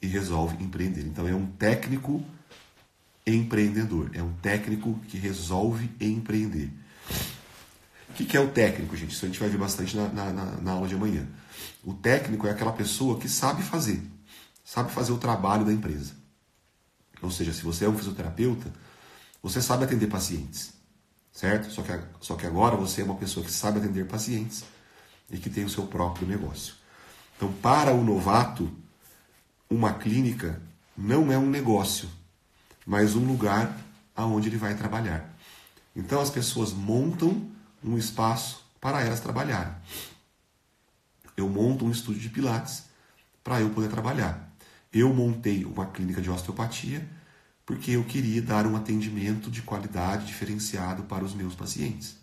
e 0.03 0.07
resolve 0.07 0.63
empreender. 0.63 1.07
Então 1.07 1.27
é 1.27 1.35
um 1.35 1.47
técnico 1.47 2.23
empreendedor, 3.27 4.11
é 4.13 4.23
um 4.23 4.35
técnico 4.35 5.01
que 5.09 5.17
resolve 5.17 5.91
empreender. 5.99 6.71
O 8.15 8.17
que, 8.17 8.27
que 8.27 8.37
é 8.37 8.41
o 8.41 8.49
técnico, 8.49 8.97
gente? 8.97 9.11
Isso 9.11 9.25
a 9.25 9.29
gente 9.29 9.41
vai 9.41 9.49
ver 9.49 9.59
bastante 9.59 9.97
na, 9.97 10.07
na, 10.09 10.33
na 10.33 10.71
aula 10.71 10.87
de 10.87 10.95
amanhã. 10.95 11.27
O 11.83 11.93
técnico 11.93 12.47
é 12.47 12.53
aquela 12.53 12.73
pessoa 12.73 13.19
que 13.19 13.29
sabe 13.29 13.61
fazer, 13.61 14.01
sabe 14.65 14.93
fazer 14.93 15.11
o 15.11 15.19
trabalho 15.19 15.65
da 15.65 15.73
empresa. 15.73 16.13
Ou 17.21 17.29
seja, 17.29 17.53
se 17.53 17.63
você 17.63 17.87
é 17.87 17.89
um 17.89 17.97
fisioterapeuta, 17.97 18.73
você 19.43 19.61
sabe 19.61 19.83
atender 19.83 20.07
pacientes, 20.07 20.75
certo? 21.33 21.73
Só 21.73 21.83
que, 21.83 22.01
só 22.21 22.37
que 22.37 22.47
agora 22.47 22.77
você 22.77 23.01
é 23.01 23.05
uma 23.05 23.17
pessoa 23.17 23.45
que 23.45 23.51
sabe 23.51 23.81
atender 23.81 24.07
pacientes 24.07 24.63
e 25.29 25.37
que 25.37 25.51
tem 25.51 25.65
o 25.65 25.69
seu 25.69 25.85
próprio 25.89 26.29
negócio. 26.29 26.75
Então, 27.37 27.53
para 27.55 27.93
o 27.93 28.05
novato, 28.05 28.73
uma 29.69 29.93
clínica 29.93 30.63
não 30.97 31.33
é 31.33 31.37
um 31.37 31.51
negócio, 31.51 32.09
mas 32.87 33.17
um 33.17 33.27
lugar 33.27 33.77
aonde 34.15 34.51
ele 34.51 34.57
vai 34.57 34.77
trabalhar. 34.77 35.37
Então, 35.97 36.21
as 36.21 36.31
pessoas 36.31 36.73
montam 36.73 37.53
um 37.85 37.99
espaço 37.99 38.65
para 38.81 39.03
elas 39.03 39.21
trabalharem. 39.21 39.75
Eu 41.37 41.49
monto 41.49 41.85
um 41.85 41.91
estúdio 41.91 42.21
de 42.21 42.29
pilates 42.29 42.85
para 43.43 43.61
eu 43.61 43.71
poder 43.71 43.89
trabalhar. 43.89 44.51
Eu 44.93 45.13
montei 45.13 45.65
uma 45.65 45.87
clínica 45.87 46.23
de 46.23 46.31
osteopatia 46.31 47.07
porque 47.67 47.93
eu 47.93 48.05
queria 48.05 48.41
dar 48.41 48.67
um 48.67 48.77
atendimento 48.77 49.51
de 49.51 49.63
qualidade 49.63 50.27
diferenciado 50.27 51.03
para 51.05 51.25
os 51.25 51.35
meus 51.35 51.55
pacientes. 51.55 52.17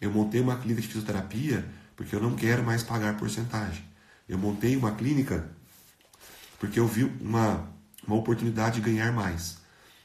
Eu 0.00 0.10
montei 0.10 0.40
uma 0.40 0.56
clínica 0.56 0.82
de 0.82 0.88
fisioterapia 0.88 1.66
porque 1.96 2.14
eu 2.14 2.20
não 2.20 2.34
quero 2.34 2.64
mais 2.64 2.82
pagar 2.82 3.16
porcentagem. 3.16 3.84
Eu 4.28 4.38
montei 4.38 4.76
uma 4.76 4.92
clínica 4.92 5.48
porque 6.58 6.80
eu 6.80 6.88
vi 6.88 7.04
uma, 7.20 7.68
uma 8.06 8.16
oportunidade 8.16 8.76
de 8.76 8.80
ganhar 8.80 9.12
mais. 9.12 9.58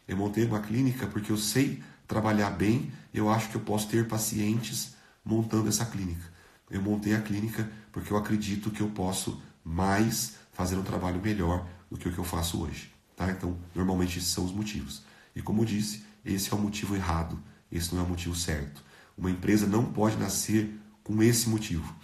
Eu 0.08 0.18
montei 0.18 0.46
uma 0.46 0.60
clínica 0.60 1.08
porque 1.08 1.32
eu 1.32 1.38
sei 1.38 1.82
trabalhar 2.10 2.50
bem, 2.50 2.92
eu 3.14 3.30
acho 3.30 3.50
que 3.50 3.56
eu 3.56 3.62
posso 3.62 3.88
ter 3.88 4.08
pacientes 4.08 4.96
montando 5.24 5.70
essa 5.70 5.86
clínica. 5.86 6.26
Eu 6.70 6.82
montei 6.82 7.14
a 7.14 7.22
clínica 7.22 7.70
porque 7.92 8.12
eu 8.12 8.18
acredito 8.18 8.72
que 8.72 8.82
eu 8.82 8.90
posso 8.90 9.40
mais 9.64 10.34
fazer 10.52 10.76
um 10.76 10.84
trabalho 10.84 11.22
melhor 11.22 11.68
do 11.90 11.98
que 11.98 12.10
o 12.10 12.12
que 12.12 12.18
eu 12.18 12.24
faço 12.24 12.64
hoje. 12.64 12.92
Tá? 13.16 13.30
Então, 13.30 13.56
normalmente 13.76 14.18
esses 14.18 14.32
são 14.32 14.44
os 14.44 14.52
motivos. 14.52 15.04
E 15.36 15.42
como 15.42 15.62
eu 15.62 15.66
disse, 15.66 16.04
esse 16.26 16.52
é 16.52 16.56
o 16.56 16.60
motivo 16.60 16.96
errado, 16.96 17.40
esse 17.72 17.94
não 17.94 18.02
é 18.02 18.06
o 18.06 18.10
motivo 18.10 18.36
certo. 18.36 18.84
Uma 19.16 19.30
empresa 19.30 19.68
não 19.68 19.86
pode 19.86 20.18
nascer 20.18 20.80
com 21.04 21.22
esse 21.22 21.48
motivo. 21.48 21.96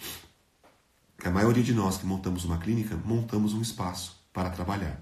A 1.23 1.31
maioria 1.31 1.63
de 1.63 1.73
nós 1.73 1.97
que 1.97 2.05
montamos 2.05 2.45
uma 2.45 2.59
clínica, 2.59 2.95
montamos 2.95 3.53
um 3.53 3.61
espaço 3.61 4.21
para 4.31 4.51
trabalhar. 4.51 5.01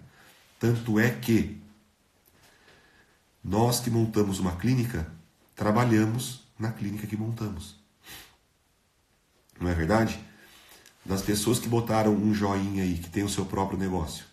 Tanto 0.57 0.98
é 0.98 1.10
que 1.10 1.62
nós 3.43 3.79
que 3.79 3.89
montamos 3.89 4.39
uma 4.39 4.55
clínica, 4.55 5.12
trabalhamos 5.55 6.43
na 6.57 6.71
clínica 6.71 7.05
que 7.05 7.17
montamos. 7.17 7.75
Não 9.59 9.69
é 9.69 9.73
verdade? 9.73 10.19
Das 11.05 11.21
pessoas 11.21 11.59
que 11.59 11.67
botaram 11.67 12.13
um 12.13 12.33
joinha 12.33 12.83
aí, 12.83 12.97
que 12.97 13.09
tem 13.09 13.23
o 13.23 13.29
seu 13.29 13.45
próprio 13.45 13.77
negócio, 13.77 14.25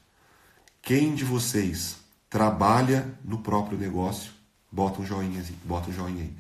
quem 0.81 1.15
de 1.15 1.25
vocês 1.25 1.97
trabalha 2.29 3.19
no 3.25 3.39
próprio 3.39 3.77
negócio? 3.77 4.33
Bota 4.71 5.03
um 5.03 5.05
joinha, 5.05 5.45
bota 5.65 5.91
um 5.91 5.93
joinha 5.93 6.23
aí. 6.23 6.37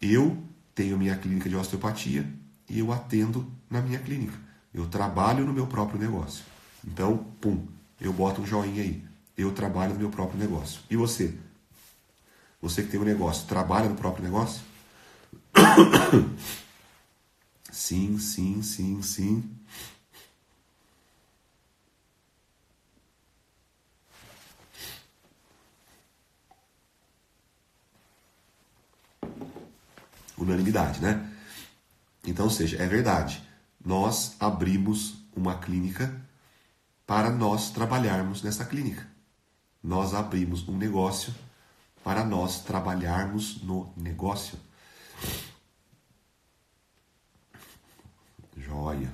Eu 0.00 0.42
tenho 0.74 0.98
minha 0.98 1.16
clínica 1.16 1.48
de 1.48 1.56
osteopatia 1.56 2.26
e 2.68 2.78
eu 2.78 2.92
atendo 2.92 3.50
na 3.70 3.80
minha 3.80 3.98
clínica. 3.98 4.38
Eu 4.72 4.86
trabalho 4.86 5.44
no 5.44 5.52
meu 5.52 5.66
próprio 5.66 6.00
negócio. 6.00 6.44
Então, 6.86 7.18
pum, 7.40 7.66
eu 8.00 8.12
boto 8.12 8.40
um 8.42 8.46
joinha 8.46 8.82
aí. 8.82 9.04
Eu 9.36 9.52
trabalho 9.52 9.94
no 9.94 10.00
meu 10.00 10.10
próprio 10.10 10.38
negócio. 10.38 10.80
E 10.90 10.96
você? 10.96 11.34
Você 12.60 12.82
que 12.82 12.90
tem 12.90 13.00
um 13.00 13.04
negócio, 13.04 13.46
trabalha 13.46 13.88
no 13.88 13.96
próprio 13.96 14.24
negócio? 14.24 14.62
sim, 17.70 18.18
sim, 18.18 18.62
sim, 18.62 19.02
sim. 19.02 19.56
unanimidade, 30.38 31.00
né? 31.00 31.28
Então, 32.24 32.46
ou 32.46 32.50
seja, 32.50 32.82
é 32.82 32.86
verdade. 32.86 33.42
Nós 33.84 34.36
abrimos 34.38 35.24
uma 35.34 35.58
clínica 35.58 36.14
para 37.06 37.30
nós 37.30 37.70
trabalharmos 37.70 38.42
nessa 38.42 38.64
clínica. 38.64 39.06
Nós 39.82 40.14
abrimos 40.14 40.68
um 40.68 40.76
negócio 40.76 41.34
para 42.06 42.24
nós 42.24 42.60
trabalharmos 42.60 43.60
no 43.64 43.92
negócio. 43.96 44.56
Joia. 48.56 49.12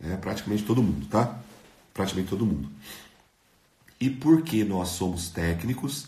É 0.00 0.16
praticamente 0.16 0.64
todo 0.64 0.82
mundo, 0.82 1.06
tá? 1.06 1.38
Praticamente 1.92 2.30
todo 2.30 2.46
mundo. 2.46 2.70
E 4.00 4.08
porque 4.08 4.64
nós 4.64 4.88
somos 4.88 5.28
técnicos 5.28 6.06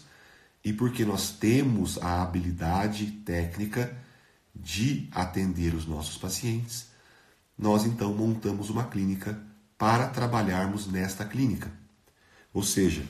e 0.64 0.72
porque 0.72 1.04
nós 1.04 1.32
temos 1.32 1.98
a 1.98 2.22
habilidade 2.22 3.08
técnica 3.26 3.94
de 4.54 5.10
atender 5.12 5.74
os 5.74 5.84
nossos 5.84 6.16
pacientes, 6.16 6.86
nós 7.58 7.84
então 7.84 8.14
montamos 8.14 8.70
uma 8.70 8.84
clínica 8.84 9.38
para 9.76 10.08
trabalharmos 10.08 10.86
nesta 10.86 11.26
clínica. 11.26 11.70
Ou 12.54 12.62
seja, 12.62 13.04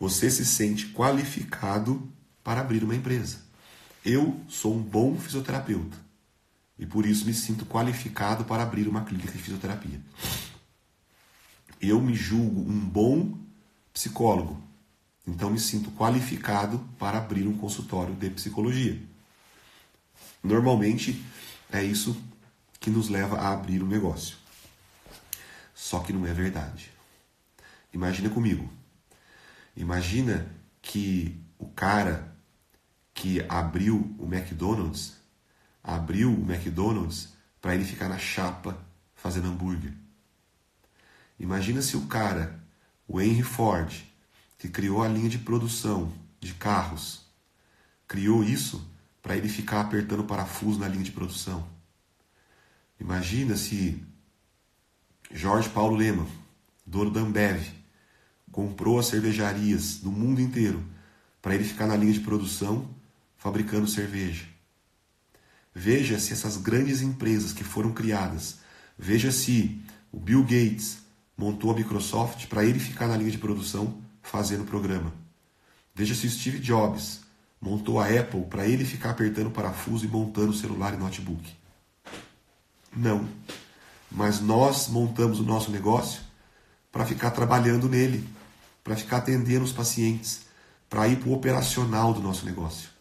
você 0.00 0.28
se 0.28 0.44
sente 0.44 0.88
qualificado 0.88 2.12
para 2.42 2.60
abrir 2.60 2.82
uma 2.82 2.94
empresa. 2.94 3.38
Eu 4.04 4.40
sou 4.48 4.74
um 4.74 4.82
bom 4.82 5.16
fisioterapeuta 5.18 5.96
e 6.78 6.86
por 6.86 7.04
isso 7.04 7.26
me 7.26 7.34
sinto 7.34 7.66
qualificado 7.66 8.44
para 8.44 8.62
abrir 8.62 8.88
uma 8.88 9.04
clínica 9.04 9.32
de 9.32 9.38
fisioterapia. 9.38 10.00
Eu 11.80 12.00
me 12.00 12.14
julgo 12.14 12.60
um 12.60 12.80
bom 12.80 13.38
psicólogo, 13.92 14.62
então 15.26 15.50
me 15.50 15.60
sinto 15.60 15.90
qualificado 15.90 16.78
para 16.98 17.18
abrir 17.18 17.46
um 17.46 17.56
consultório 17.56 18.14
de 18.14 18.30
psicologia. 18.30 19.00
Normalmente 20.42 21.22
é 21.70 21.84
isso 21.84 22.16
que 22.78 22.88
nos 22.88 23.08
leva 23.08 23.38
a 23.38 23.52
abrir 23.52 23.82
um 23.82 23.86
negócio. 23.86 24.38
Só 25.74 26.00
que 26.00 26.12
não 26.12 26.26
é 26.26 26.32
verdade. 26.32 26.90
Imagina 27.92 28.30
comigo. 28.30 28.70
Imagina 29.76 30.50
que 30.80 31.38
o 31.58 31.68
cara 31.68 32.29
que 33.20 33.44
abriu 33.50 34.16
o 34.18 34.24
McDonald's 34.24 35.20
abriu 35.84 36.32
o 36.32 36.50
McDonald's 36.50 37.34
para 37.60 37.74
ele 37.74 37.84
ficar 37.84 38.08
na 38.08 38.16
chapa 38.16 38.82
fazendo 39.14 39.48
hambúrguer. 39.48 39.92
Imagina 41.38 41.82
se 41.82 41.98
o 41.98 42.06
cara, 42.06 42.58
o 43.06 43.20
Henry 43.20 43.42
Ford, 43.42 43.92
que 44.56 44.70
criou 44.70 45.02
a 45.02 45.08
linha 45.08 45.28
de 45.28 45.38
produção 45.38 46.10
de 46.40 46.54
carros, 46.54 47.26
criou 48.08 48.42
isso 48.42 48.90
para 49.20 49.36
ele 49.36 49.50
ficar 49.50 49.82
apertando 49.82 50.24
parafuso 50.24 50.78
na 50.78 50.88
linha 50.88 51.04
de 51.04 51.12
produção. 51.12 51.68
Imagina 52.98 53.54
se 53.54 54.02
Jorge 55.30 55.68
Paulo 55.68 55.94
Lema, 55.94 56.26
dono 56.86 57.10
da 57.10 57.20
Ambev, 57.20 57.70
comprou 58.50 58.98
as 58.98 59.06
cervejarias 59.08 59.98
do 59.98 60.10
mundo 60.10 60.40
inteiro 60.40 60.82
para 61.42 61.54
ele 61.54 61.64
ficar 61.64 61.86
na 61.86 61.96
linha 61.96 62.14
de 62.14 62.20
produção 62.20 62.98
fabricando 63.40 63.88
cerveja. 63.88 64.44
Veja 65.74 66.20
se 66.20 66.32
essas 66.32 66.58
grandes 66.58 67.00
empresas 67.00 67.52
que 67.54 67.64
foram 67.64 67.90
criadas, 67.90 68.58
veja 68.98 69.32
se 69.32 69.80
o 70.12 70.20
Bill 70.20 70.42
Gates 70.42 70.98
montou 71.36 71.70
a 71.70 71.74
Microsoft 71.74 72.46
para 72.48 72.64
ele 72.64 72.78
ficar 72.78 73.08
na 73.08 73.16
linha 73.16 73.30
de 73.30 73.38
produção 73.38 73.98
fazendo 74.22 74.64
programa. 74.64 75.12
Veja 75.94 76.14
se 76.14 76.26
o 76.26 76.30
Steve 76.30 76.58
Jobs 76.58 77.22
montou 77.58 77.98
a 77.98 78.06
Apple 78.06 78.44
para 78.44 78.66
ele 78.66 78.84
ficar 78.84 79.10
apertando 79.10 79.50
parafuso 79.50 80.04
e 80.04 80.08
montando 80.08 80.52
celular 80.52 80.92
e 80.92 80.98
notebook. 80.98 81.50
Não. 82.94 83.26
Mas 84.10 84.40
nós 84.40 84.88
montamos 84.88 85.40
o 85.40 85.44
nosso 85.44 85.70
negócio 85.70 86.20
para 86.92 87.06
ficar 87.06 87.30
trabalhando 87.30 87.88
nele, 87.88 88.28
para 88.84 88.96
ficar 88.96 89.18
atendendo 89.18 89.64
os 89.64 89.72
pacientes, 89.72 90.42
para 90.90 91.08
ir 91.08 91.16
para 91.20 91.28
o 91.30 91.32
operacional 91.32 92.12
do 92.12 92.20
nosso 92.20 92.44
negócio. 92.44 92.99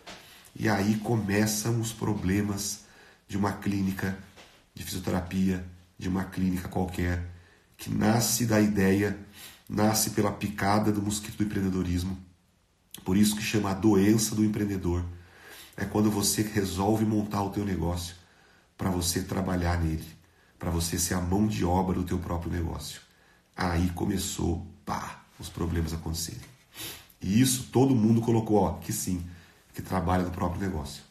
E 0.55 0.67
aí 0.67 0.95
começam 0.97 1.79
os 1.79 1.93
problemas 1.93 2.85
de 3.27 3.37
uma 3.37 3.53
clínica 3.53 4.17
de 4.73 4.83
fisioterapia, 4.83 5.65
de 5.97 6.07
uma 6.07 6.23
clínica 6.25 6.67
qualquer, 6.67 7.25
que 7.77 7.89
nasce 7.89 8.45
da 8.45 8.59
ideia, 8.59 9.17
nasce 9.67 10.11
pela 10.11 10.31
picada 10.31 10.91
do 10.91 11.01
mosquito 11.01 11.37
do 11.37 11.43
empreendedorismo. 11.43 12.17
Por 13.03 13.17
isso 13.17 13.35
que 13.35 13.43
chama 13.43 13.71
a 13.71 13.73
doença 13.73 14.35
do 14.35 14.43
empreendedor. 14.43 15.05
É 15.77 15.85
quando 15.85 16.11
você 16.11 16.41
resolve 16.41 17.05
montar 17.05 17.43
o 17.43 17.49
teu 17.49 17.63
negócio 17.63 18.15
para 18.77 18.89
você 18.89 19.21
trabalhar 19.21 19.79
nele, 19.79 20.07
para 20.57 20.69
você 20.69 20.97
ser 20.97 21.13
a 21.13 21.21
mão 21.21 21.47
de 21.47 21.63
obra 21.63 21.95
do 21.95 22.03
teu 22.03 22.17
próprio 22.19 22.51
negócio. 22.51 23.01
Aí 23.55 23.89
começou, 23.91 24.65
pá, 24.85 25.23
os 25.39 25.49
problemas 25.49 25.93
acontecerem. 25.93 26.41
E 27.21 27.39
isso 27.41 27.69
todo 27.71 27.95
mundo 27.95 28.21
colocou, 28.21 28.57
ó, 28.57 28.73
que 28.73 28.91
sim, 28.91 29.25
que 29.79 29.87
trabalha 29.87 30.23
no 30.23 30.31
próprio 30.31 30.59
negócio. 30.59 31.01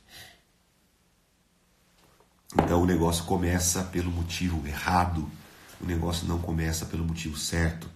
Então 2.52 2.82
o 2.82 2.86
negócio 2.86 3.24
começa 3.24 3.82
pelo 3.84 4.10
motivo 4.10 4.66
errado, 4.66 5.30
o 5.80 5.86
negócio 5.86 6.26
não 6.26 6.38
começa 6.38 6.84
pelo 6.84 7.04
motivo 7.04 7.36
certo. 7.36 7.88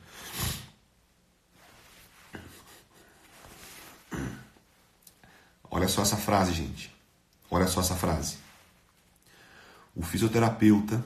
Olha 5.70 5.88
só 5.88 6.02
essa 6.02 6.16
frase, 6.16 6.52
gente. 6.52 6.94
Olha 7.50 7.66
só 7.66 7.80
essa 7.80 7.94
frase. 7.94 8.38
O 9.94 10.02
fisioterapeuta, 10.02 11.04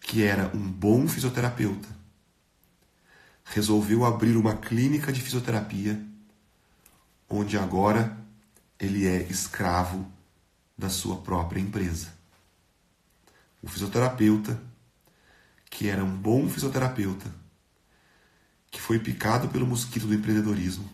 que 0.00 0.22
era 0.22 0.50
um 0.54 0.70
bom 0.70 1.06
fisioterapeuta, 1.06 1.88
resolveu 3.44 4.04
abrir 4.04 4.36
uma 4.36 4.56
clínica 4.56 5.12
de 5.12 5.20
fisioterapia, 5.20 6.13
onde 7.28 7.56
agora 7.58 8.16
ele 8.78 9.06
é 9.06 9.22
escravo 9.22 10.10
da 10.76 10.88
sua 10.88 11.16
própria 11.18 11.60
empresa. 11.60 12.12
O 13.62 13.68
fisioterapeuta, 13.68 14.60
que 15.70 15.88
era 15.88 16.04
um 16.04 16.16
bom 16.16 16.48
fisioterapeuta, 16.48 17.30
que 18.70 18.80
foi 18.80 18.98
picado 18.98 19.48
pelo 19.48 19.66
mosquito 19.66 20.06
do 20.06 20.14
empreendedorismo, 20.14 20.88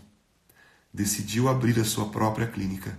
decidiu 0.92 1.48
abrir 1.48 1.78
a 1.80 1.84
sua 1.84 2.10
própria 2.10 2.46
clínica 2.46 2.96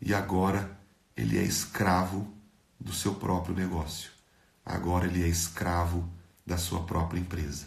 e 0.00 0.12
agora 0.12 0.78
ele 1.16 1.38
é 1.38 1.42
escravo 1.42 2.32
do 2.78 2.92
seu 2.92 3.14
próprio 3.14 3.54
negócio. 3.54 4.10
Agora 4.64 5.06
ele 5.06 5.22
é 5.22 5.28
escravo 5.28 6.08
da 6.46 6.58
sua 6.58 6.82
própria 6.82 7.18
empresa. 7.18 7.66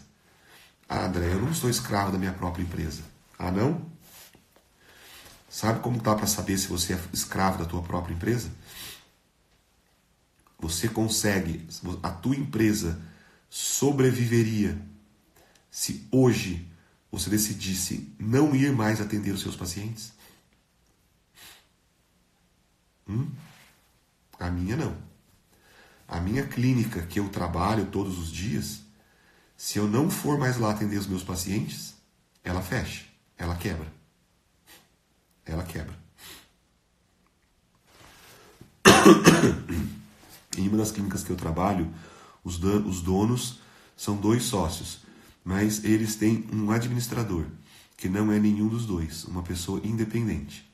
Ah, 0.88 1.06
André, 1.06 1.32
eu 1.32 1.40
não 1.40 1.52
sou 1.52 1.68
escravo 1.68 2.12
da 2.12 2.18
minha 2.18 2.32
própria 2.32 2.62
empresa. 2.62 3.02
Ah, 3.38 3.50
não? 3.50 3.84
Sabe 5.48 5.80
como 5.80 6.00
dá 6.00 6.14
para 6.14 6.26
saber 6.26 6.58
se 6.58 6.66
você 6.66 6.92
é 6.92 7.00
escravo 7.12 7.58
da 7.58 7.64
tua 7.64 7.82
própria 7.82 8.14
empresa? 8.14 8.50
Você 10.58 10.88
consegue, 10.88 11.66
a 12.02 12.10
tua 12.10 12.36
empresa 12.36 13.00
sobreviveria 13.48 14.78
se 15.70 16.06
hoje 16.10 16.70
você 17.10 17.30
decidisse 17.30 18.12
não 18.18 18.54
ir 18.54 18.72
mais 18.72 19.00
atender 19.00 19.32
os 19.32 19.40
seus 19.40 19.56
pacientes? 19.56 20.12
Hum? 23.08 23.30
A 24.38 24.50
minha 24.50 24.76
não. 24.76 24.96
A 26.06 26.20
minha 26.20 26.46
clínica 26.46 27.02
que 27.06 27.20
eu 27.20 27.28
trabalho 27.30 27.86
todos 27.86 28.18
os 28.18 28.30
dias, 28.30 28.80
se 29.56 29.78
eu 29.78 29.88
não 29.88 30.10
for 30.10 30.38
mais 30.38 30.58
lá 30.58 30.72
atender 30.72 30.98
os 30.98 31.06
meus 31.06 31.22
pacientes, 31.22 31.94
ela 32.44 32.60
fecha, 32.60 33.06
ela 33.36 33.56
quebra 33.56 33.97
ela 35.50 35.64
quebra. 35.64 35.96
em 40.56 40.68
uma 40.68 40.76
das 40.78 40.90
clínicas 40.90 41.22
que 41.22 41.30
eu 41.30 41.36
trabalho, 41.36 41.92
os, 42.44 42.62
os 42.62 43.02
donos 43.02 43.60
são 43.96 44.16
dois 44.16 44.44
sócios, 44.44 45.00
mas 45.44 45.84
eles 45.84 46.16
têm 46.16 46.46
um 46.52 46.70
administrador, 46.70 47.46
que 47.96 48.08
não 48.08 48.30
é 48.30 48.38
nenhum 48.38 48.68
dos 48.68 48.86
dois, 48.86 49.24
uma 49.24 49.42
pessoa 49.42 49.80
independente. 49.84 50.68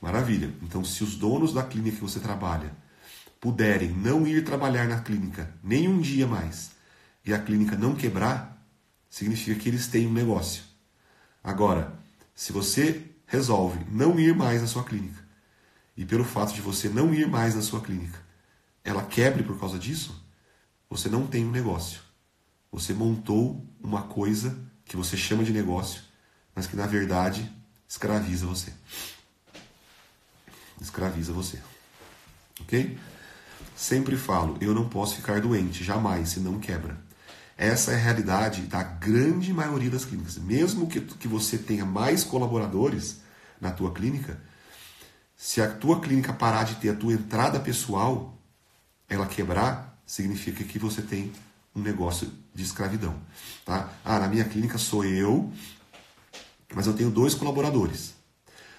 Maravilha. 0.00 0.52
Então, 0.62 0.84
se 0.84 1.02
os 1.02 1.16
donos 1.16 1.52
da 1.52 1.62
clínica 1.62 1.96
que 1.96 2.02
você 2.02 2.20
trabalha 2.20 2.74
puderem 3.40 3.90
não 3.90 4.26
ir 4.26 4.44
trabalhar 4.44 4.88
na 4.88 5.00
clínica 5.00 5.54
nem 5.62 5.88
um 5.88 6.00
dia 6.00 6.26
mais 6.26 6.72
e 7.24 7.32
a 7.32 7.38
clínica 7.38 7.76
não 7.76 7.94
quebrar, 7.94 8.56
significa 9.10 9.58
que 9.58 9.68
eles 9.68 9.86
têm 9.88 10.06
um 10.06 10.12
negócio. 10.12 10.62
Agora, 11.42 11.98
se 12.34 12.52
você 12.52 13.04
resolve 13.26 13.84
não 13.90 14.18
ir 14.18 14.34
mais 14.34 14.60
na 14.60 14.66
sua 14.66 14.84
clínica, 14.84 15.24
e 15.96 16.04
pelo 16.04 16.24
fato 16.24 16.54
de 16.54 16.60
você 16.60 16.88
não 16.88 17.12
ir 17.12 17.28
mais 17.28 17.54
na 17.54 17.62
sua 17.62 17.80
clínica, 17.80 18.18
ela 18.84 19.02
quebre 19.04 19.42
por 19.42 19.58
causa 19.58 19.78
disso, 19.78 20.24
você 20.88 21.08
não 21.08 21.26
tem 21.26 21.44
um 21.44 21.50
negócio. 21.50 22.00
Você 22.70 22.92
montou 22.92 23.64
uma 23.82 24.02
coisa 24.02 24.56
que 24.84 24.96
você 24.96 25.16
chama 25.16 25.42
de 25.42 25.52
negócio, 25.52 26.02
mas 26.54 26.66
que 26.66 26.76
na 26.76 26.86
verdade 26.86 27.50
escraviza 27.88 28.46
você. 28.46 28.72
Escraviza 30.80 31.32
você. 31.32 31.60
Ok? 32.60 32.98
Sempre 33.74 34.16
falo, 34.16 34.56
eu 34.60 34.74
não 34.74 34.88
posso 34.88 35.16
ficar 35.16 35.40
doente, 35.40 35.82
jamais, 35.82 36.30
senão 36.30 36.58
quebra. 36.58 37.05
Essa 37.56 37.92
é 37.92 37.94
a 37.94 37.98
realidade 37.98 38.62
da 38.62 38.82
grande 38.82 39.52
maioria 39.52 39.88
das 39.88 40.04
clínicas. 40.04 40.36
Mesmo 40.36 40.86
que, 40.86 41.00
que 41.00 41.26
você 41.26 41.56
tenha 41.56 41.86
mais 41.86 42.22
colaboradores 42.22 43.20
na 43.58 43.70
tua 43.70 43.92
clínica, 43.92 44.38
se 45.34 45.62
a 45.62 45.70
tua 45.70 46.00
clínica 46.00 46.34
parar 46.34 46.64
de 46.64 46.74
ter 46.74 46.90
a 46.90 46.94
tua 46.94 47.14
entrada 47.14 47.58
pessoal, 47.58 48.38
ela 49.08 49.26
quebrar, 49.26 49.98
significa 50.04 50.62
que 50.64 50.78
você 50.78 51.00
tem 51.00 51.32
um 51.74 51.80
negócio 51.80 52.30
de 52.54 52.62
escravidão. 52.62 53.14
Tá? 53.64 53.88
Ah, 54.04 54.18
na 54.18 54.28
minha 54.28 54.44
clínica 54.44 54.76
sou 54.76 55.02
eu, 55.04 55.50
mas 56.74 56.86
eu 56.86 56.92
tenho 56.92 57.10
dois 57.10 57.34
colaboradores. 57.34 58.14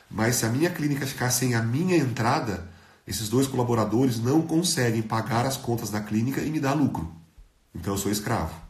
Mas 0.09 0.35
se 0.35 0.45
a 0.45 0.49
minha 0.49 0.69
clínica 0.69 1.07
ficar 1.07 1.31
sem 1.31 1.55
a 1.55 1.63
minha 1.63 1.97
entrada, 1.97 2.69
esses 3.07 3.27
dois 3.27 3.47
colaboradores 3.47 4.19
não 4.19 4.43
conseguem 4.43 5.01
pagar 5.01 5.47
as 5.47 5.57
contas 5.57 5.89
da 5.89 5.99
clínica 5.99 6.41
e 6.41 6.51
me 6.51 6.59
dar 6.59 6.73
lucro. 6.73 7.11
Então 7.73 7.93
eu 7.93 7.97
sou 7.97 8.11
escravo 8.11 8.66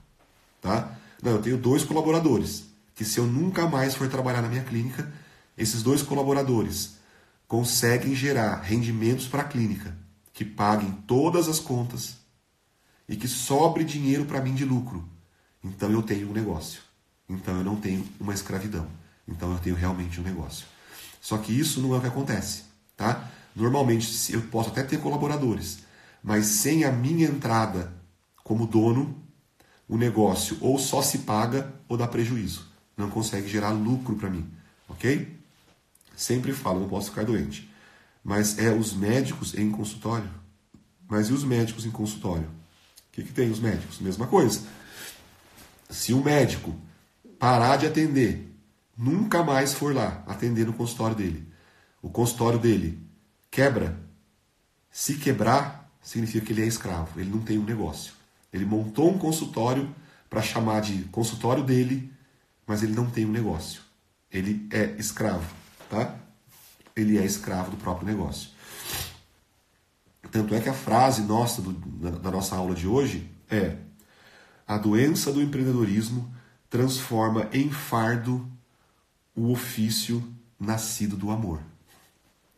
tá? 0.67 0.97
Não, 1.23 1.31
eu 1.31 1.41
tenho 1.41 1.57
dois 1.57 1.83
colaboradores 1.83 2.65
que 2.93 3.05
se 3.05 3.19
eu 3.19 3.25
nunca 3.25 3.67
mais 3.67 3.95
for 3.95 4.09
trabalhar 4.09 4.41
na 4.41 4.49
minha 4.49 4.63
clínica, 4.63 5.11
esses 5.57 5.81
dois 5.81 6.01
colaboradores 6.01 6.97
conseguem 7.47 8.13
gerar 8.13 8.61
rendimentos 8.61 9.27
para 9.27 9.43
a 9.43 9.47
clínica 9.47 9.95
que 10.33 10.43
paguem 10.43 10.91
todas 11.07 11.47
as 11.47 11.59
contas 11.59 12.17
e 13.07 13.15
que 13.15 13.27
sobre 13.27 13.83
dinheiro 13.83 14.25
para 14.25 14.41
mim 14.41 14.53
de 14.53 14.65
lucro. 14.65 15.07
Então 15.63 15.89
eu 15.89 16.01
tenho 16.01 16.29
um 16.29 16.33
negócio. 16.33 16.81
Então 17.29 17.57
eu 17.57 17.63
não 17.63 17.75
tenho 17.75 18.05
uma 18.19 18.33
escravidão. 18.33 18.87
Então 19.27 19.53
eu 19.53 19.59
tenho 19.59 19.75
realmente 19.75 20.19
um 20.19 20.23
negócio. 20.23 20.65
Só 21.21 21.37
que 21.37 21.57
isso 21.57 21.79
não 21.81 21.93
é 21.95 21.97
o 21.97 22.01
que 22.01 22.07
acontece, 22.07 22.63
tá? 22.95 23.29
Normalmente 23.55 24.33
eu 24.33 24.41
posso 24.43 24.69
até 24.69 24.83
ter 24.83 24.99
colaboradores, 24.99 25.79
mas 26.21 26.45
sem 26.45 26.83
a 26.83 26.91
minha 26.91 27.27
entrada 27.27 27.93
como 28.43 28.67
dono, 28.67 29.26
o 29.87 29.97
negócio 29.97 30.57
ou 30.61 30.77
só 30.77 31.01
se 31.01 31.19
paga 31.19 31.73
ou 31.87 31.97
dá 31.97 32.07
prejuízo. 32.07 32.67
Não 32.95 33.09
consegue 33.09 33.47
gerar 33.47 33.69
lucro 33.71 34.15
para 34.15 34.29
mim, 34.29 34.49
ok? 34.89 35.37
Sempre 36.15 36.51
falo, 36.51 36.79
não 36.79 36.89
posso 36.89 37.09
ficar 37.09 37.23
doente. 37.23 37.71
Mas 38.23 38.57
é 38.57 38.71
os 38.71 38.93
médicos 38.93 39.53
em 39.53 39.71
consultório. 39.71 40.29
Mas 41.07 41.29
e 41.29 41.33
os 41.33 41.43
médicos 41.43 41.85
em 41.85 41.91
consultório? 41.91 42.47
O 42.47 43.11
que, 43.13 43.23
que 43.23 43.33
tem 43.33 43.49
os 43.49 43.59
médicos? 43.59 43.99
Mesma 43.99 44.27
coisa. 44.27 44.61
Se 45.89 46.13
o 46.13 46.23
médico 46.23 46.75
parar 47.39 47.77
de 47.77 47.85
atender, 47.85 48.51
nunca 48.97 49.43
mais 49.43 49.73
for 49.73 49.95
lá 49.95 50.23
atender 50.27 50.65
no 50.65 50.73
consultório 50.73 51.15
dele, 51.15 51.47
o 52.01 52.09
consultório 52.09 52.59
dele 52.59 52.99
quebra, 53.49 53.97
se 54.91 55.15
quebrar, 55.15 55.89
significa 56.01 56.45
que 56.45 56.51
ele 56.51 56.63
é 56.63 56.67
escravo, 56.67 57.19
ele 57.19 57.29
não 57.29 57.39
tem 57.39 57.57
um 57.57 57.63
negócio. 57.63 58.13
Ele 58.51 58.65
montou 58.65 59.09
um 59.11 59.17
consultório 59.17 59.93
para 60.29 60.41
chamar 60.41 60.81
de 60.81 61.03
consultório 61.05 61.63
dele, 61.63 62.11
mas 62.65 62.83
ele 62.83 62.93
não 62.93 63.09
tem 63.09 63.25
um 63.25 63.31
negócio. 63.31 63.81
Ele 64.31 64.67
é 64.71 64.95
escravo, 64.97 65.49
tá? 65.89 66.15
Ele 66.95 67.17
é 67.17 67.25
escravo 67.25 67.71
do 67.71 67.77
próprio 67.77 68.07
negócio. 68.07 68.49
Tanto 70.31 70.53
é 70.53 70.59
que 70.59 70.69
a 70.69 70.73
frase 70.73 71.21
nossa 71.21 71.61
do, 71.61 71.71
da, 71.71 72.11
da 72.11 72.31
nossa 72.31 72.55
aula 72.55 72.75
de 72.75 72.87
hoje 72.87 73.31
é: 73.49 73.77
a 74.67 74.77
doença 74.77 75.31
do 75.31 75.41
empreendedorismo 75.41 76.33
transforma 76.69 77.47
em 77.53 77.71
fardo 77.71 78.49
o 79.35 79.51
ofício 79.51 80.23
nascido 80.59 81.15
do 81.15 81.31
amor. 81.31 81.61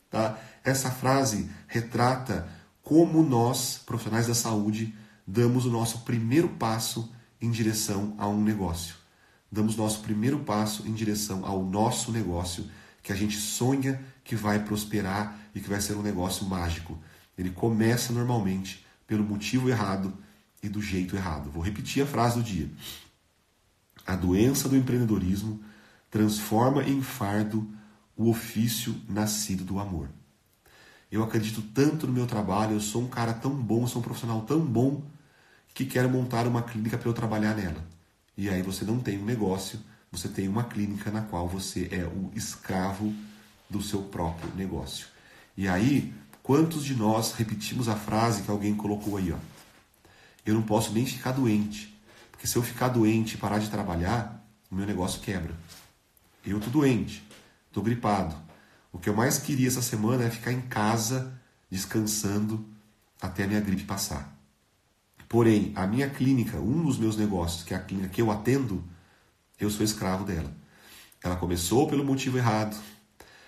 Tá? 0.09 0.39
Essa 0.63 0.89
frase 0.89 1.49
retrata 1.67 2.47
como 2.81 3.21
nós, 3.21 3.81
profissionais 3.85 4.27
da 4.27 4.33
saúde, 4.33 4.95
damos 5.31 5.67
o 5.67 5.69
nosso 5.69 5.99
primeiro 5.99 6.49
passo 6.49 7.13
em 7.39 7.51
direção 7.51 8.15
a 8.17 8.27
um 8.27 8.41
negócio. 8.41 8.95
Damos 9.51 9.75
nosso 9.75 10.01
primeiro 10.01 10.39
passo 10.39 10.87
em 10.87 10.91
direção 10.93 11.45
ao 11.45 11.63
nosso 11.63 12.11
negócio, 12.11 12.67
que 13.03 13.13
a 13.13 13.15
gente 13.15 13.37
sonha 13.37 14.03
que 14.23 14.35
vai 14.35 14.63
prosperar 14.63 15.39
e 15.53 15.59
que 15.59 15.69
vai 15.69 15.79
ser 15.81 15.95
um 15.95 16.01
negócio 16.01 16.45
mágico. 16.47 16.97
Ele 17.37 17.51
começa 17.51 18.11
normalmente 18.11 18.83
pelo 19.05 19.23
motivo 19.23 19.69
errado 19.69 20.17
e 20.63 20.67
do 20.67 20.81
jeito 20.81 21.15
errado. 21.15 21.51
Vou 21.51 21.63
repetir 21.63 22.01
a 22.01 22.07
frase 22.07 22.37
do 22.37 22.43
dia. 22.43 22.69
A 24.07 24.15
doença 24.15 24.67
do 24.67 24.75
empreendedorismo 24.75 25.61
transforma 26.09 26.83
em 26.83 27.03
fardo 27.03 27.71
o 28.17 28.29
ofício 28.29 28.99
nascido 29.07 29.63
do 29.63 29.79
amor. 29.79 30.09
Eu 31.11 31.23
acredito 31.23 31.61
tanto 31.61 32.07
no 32.07 32.13
meu 32.13 32.25
trabalho, 32.25 32.73
eu 32.73 32.81
sou 32.81 33.03
um 33.03 33.07
cara 33.07 33.33
tão 33.33 33.51
bom, 33.51 33.85
sou 33.85 33.99
um 34.01 34.03
profissional 34.03 34.41
tão 34.41 34.59
bom 34.59 35.03
que 35.73 35.85
quero 35.85 36.09
montar 36.09 36.47
uma 36.47 36.61
clínica 36.61 36.97
para 36.97 37.09
eu 37.09 37.13
trabalhar 37.13 37.55
nela. 37.55 37.83
E 38.37 38.49
aí 38.49 38.61
você 38.61 38.85
não 38.85 38.99
tem 38.99 39.17
um 39.17 39.25
negócio, 39.25 39.79
você 40.11 40.27
tem 40.27 40.47
uma 40.47 40.63
clínica 40.63 41.11
na 41.11 41.21
qual 41.21 41.47
você 41.47 41.87
é 41.91 42.05
o 42.05 42.31
escravo 42.35 43.13
do 43.69 43.81
seu 43.81 44.01
próprio 44.03 44.51
negócio. 44.55 45.07
E 45.55 45.67
aí, 45.67 46.13
quantos 46.41 46.83
de 46.83 46.95
nós 46.95 47.33
repetimos 47.33 47.87
a 47.87 47.95
frase 47.95 48.43
que 48.43 48.49
alguém 48.49 48.75
colocou 48.75 49.17
aí, 49.17 49.31
ó? 49.31 49.37
Eu 50.45 50.55
não 50.55 50.63
posso 50.63 50.91
nem 50.93 51.05
ficar 51.05 51.33
doente, 51.33 51.95
porque 52.31 52.47
se 52.47 52.55
eu 52.55 52.63
ficar 52.63 52.87
doente 52.87 53.35
e 53.35 53.37
parar 53.37 53.59
de 53.59 53.69
trabalhar, 53.69 54.43
o 54.71 54.75
meu 54.75 54.85
negócio 54.85 55.21
quebra. 55.21 55.53
Eu 56.45 56.59
tô 56.59 56.69
doente, 56.69 57.23
tô 57.71 57.81
gripado. 57.81 58.35
O 58.91 58.97
que 58.97 59.09
eu 59.09 59.15
mais 59.15 59.37
queria 59.37 59.67
essa 59.67 59.81
semana 59.81 60.23
é 60.23 60.29
ficar 60.29 60.51
em 60.51 60.61
casa 60.61 61.39
descansando 61.69 62.65
até 63.21 63.43
a 63.43 63.47
minha 63.47 63.61
gripe 63.61 63.83
passar. 63.83 64.38
Porém, 65.29 65.71
a 65.75 65.85
minha 65.85 66.09
clínica, 66.09 66.57
um 66.57 66.83
dos 66.83 66.97
meus 66.97 67.15
negócios, 67.15 67.63
que 67.63 67.75
é 67.75 67.77
a 67.77 67.79
clínica 67.79 68.09
que 68.09 68.19
eu 68.19 68.31
atendo, 68.31 68.83
eu 69.59 69.69
sou 69.69 69.85
escravo 69.85 70.25
dela. 70.25 70.51
Ela 71.23 71.35
começou 71.35 71.87
pelo 71.87 72.03
motivo 72.03 72.39
errado. 72.39 72.75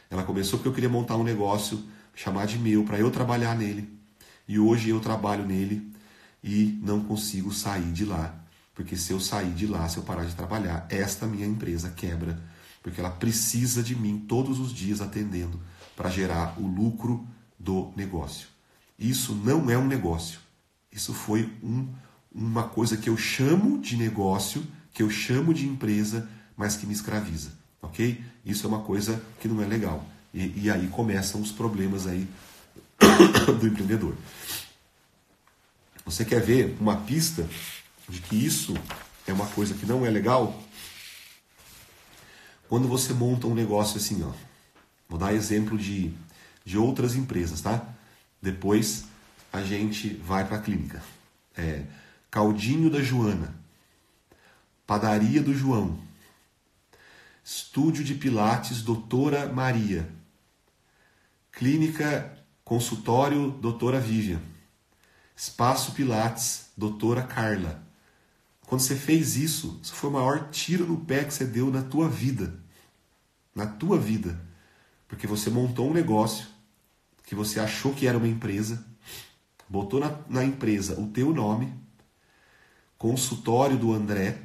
Ela 0.08 0.24
começou 0.24 0.60
porque 0.60 0.70
eu 0.70 0.74
queria 0.74 0.90
montar 0.90 1.18
um 1.18 1.24
negócio, 1.24 1.84
chamar 2.14 2.46
de 2.46 2.60
meu, 2.60 2.84
para 2.84 3.00
eu 3.00 3.10
trabalhar 3.10 3.56
nele. 3.56 3.90
E 4.48 4.60
hoje 4.60 4.90
eu 4.90 5.00
trabalho 5.00 5.44
nele 5.44 5.92
e 6.44 6.80
não 6.84 7.04
consigo 7.04 7.52
sair 7.52 7.92
de 7.92 8.06
lá. 8.06 8.36
Porque 8.76 8.96
se 8.96 9.12
eu 9.12 9.20
sair 9.20 9.52
de 9.52 9.66
lá, 9.66 9.90
se 9.90 9.98
eu 9.98 10.04
parar 10.04 10.26
de 10.26 10.36
trabalhar, 10.36 10.86
esta 10.88 11.26
minha 11.26 11.48
empresa 11.48 11.90
quebra. 11.90 12.40
Porque 12.84 13.00
ela 13.00 13.10
precisa 13.10 13.82
de 13.82 13.96
mim 13.96 14.24
todos 14.28 14.60
os 14.60 14.72
dias 14.72 15.02
atendendo 15.02 15.60
para 15.96 16.12
gerar 16.12 16.60
o 16.60 16.68
lucro 16.68 17.28
do 17.58 17.92
negócio. 17.96 18.50
Isso 19.00 19.34
não 19.34 19.68
é 19.68 19.78
um 19.78 19.88
negócio. 19.88 20.51
Isso 20.92 21.14
foi 21.14 21.50
um, 21.64 21.88
uma 22.34 22.64
coisa 22.64 22.98
que 22.98 23.10
eu 23.10 23.18
chamo 23.18 23.80
de 23.80 23.96
negócio, 23.96 24.66
que 24.94 25.02
eu 25.02 25.10
chamo 25.10 25.54
de 25.54 25.68
empresa, 25.68 26.30
mas 26.56 26.76
que 26.76 26.86
me 26.86 26.94
escraviza, 26.94 27.52
ok? 27.82 28.24
Isso 28.46 28.66
é 28.66 28.70
uma 28.70 28.82
coisa 28.82 29.22
que 29.40 29.48
não 29.48 29.62
é 29.62 29.66
legal. 29.66 30.06
E, 30.34 30.64
e 30.64 30.72
aí 30.72 30.88
começam 30.88 31.42
os 31.42 31.52
problemas 31.52 32.08
aí 32.08 32.28
do 33.60 33.68
empreendedor. 33.68 34.16
Você 36.06 36.26
quer 36.26 36.42
ver 36.42 36.76
uma 36.80 36.98
pista 36.98 37.48
de 38.10 38.20
que 38.22 38.36
isso 38.36 38.74
é 39.26 39.34
uma 39.34 39.46
coisa 39.48 39.74
que 39.74 39.86
não 39.86 40.06
é 40.06 40.10
legal? 40.10 40.62
Quando 42.68 42.88
você 42.88 43.14
monta 43.14 43.48
um 43.48 43.54
negócio 43.54 43.98
assim, 43.98 44.24
ó. 44.24 44.32
Vou 45.08 45.20
dar 45.20 45.34
exemplo 45.34 45.78
de, 45.78 46.12
de 46.64 46.78
outras 46.78 47.16
empresas, 47.16 47.62
tá? 47.62 47.86
Depois 48.42 49.06
a 49.52 49.62
gente 49.62 50.14
vai 50.14 50.48
para 50.48 50.58
a 50.58 50.62
clínica. 50.62 51.04
É, 51.56 51.84
Caldinho 52.30 52.90
da 52.90 53.02
Joana, 53.02 53.54
Padaria 54.88 55.42
do 55.42 55.54
João, 55.54 56.00
Estúdio 57.44 58.04
de 58.04 58.16
Pilates 58.16 58.82
Doutora 58.82 59.52
Maria, 59.52 60.10
Clínica 61.52 62.38
Consultório 62.64 63.52
Doutora 63.52 64.00
Vivian, 64.00 64.42
Espaço 65.36 65.92
Pilates 65.92 66.70
Doutora 66.78 67.24
Carla. 67.24 67.84
Quando 68.66 68.82
você 68.82 68.96
fez 68.96 69.36
isso, 69.36 69.78
isso 69.84 69.94
foi 69.94 70.10
o 70.10 70.14
maior 70.14 70.50
tiro 70.50 70.86
no 70.86 71.02
pé 71.02 71.26
que 71.26 71.34
você 71.34 71.44
deu 71.44 71.70
na 71.70 71.82
tua 71.82 72.08
vida. 72.08 72.58
Na 73.54 73.66
tua 73.66 74.00
vida. 74.00 74.40
Porque 75.10 75.28
você 75.28 75.50
montou 75.50 75.90
um 75.90 75.94
negócio 75.94 76.48
que 77.26 77.36
você 77.36 77.60
achou 77.60 77.94
que 77.94 78.08
era 78.08 78.18
uma 78.18 78.30
empresa 78.30 78.86
botou 79.72 80.02
na, 80.02 80.20
na 80.28 80.44
empresa 80.44 81.00
o 81.00 81.08
teu 81.08 81.34
nome, 81.34 81.74
consultório 82.98 83.78
do 83.78 83.94
André. 83.94 84.38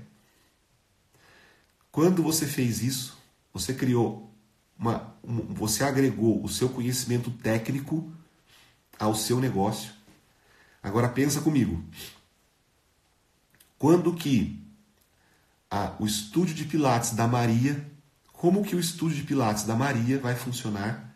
Quando 1.90 2.22
você 2.22 2.46
fez 2.46 2.80
isso, 2.80 3.18
você 3.52 3.74
criou 3.74 4.32
uma, 4.78 5.12
um, 5.24 5.52
você 5.52 5.82
agregou 5.82 6.44
o 6.44 6.48
seu 6.48 6.68
conhecimento 6.68 7.28
técnico 7.28 8.08
ao 8.96 9.16
seu 9.16 9.40
negócio. 9.40 9.90
Agora 10.80 11.08
pensa 11.08 11.40
comigo. 11.40 11.84
Quando 13.76 14.14
que 14.14 14.64
a, 15.68 15.96
o 15.98 16.06
estúdio 16.06 16.54
de 16.54 16.66
Pilates 16.66 17.16
da 17.16 17.26
Maria, 17.26 17.84
como 18.32 18.62
que 18.62 18.76
o 18.76 18.80
estúdio 18.80 19.16
de 19.16 19.24
Pilates 19.24 19.64
da 19.64 19.74
Maria 19.74 20.20
vai 20.20 20.36
funcionar 20.36 21.12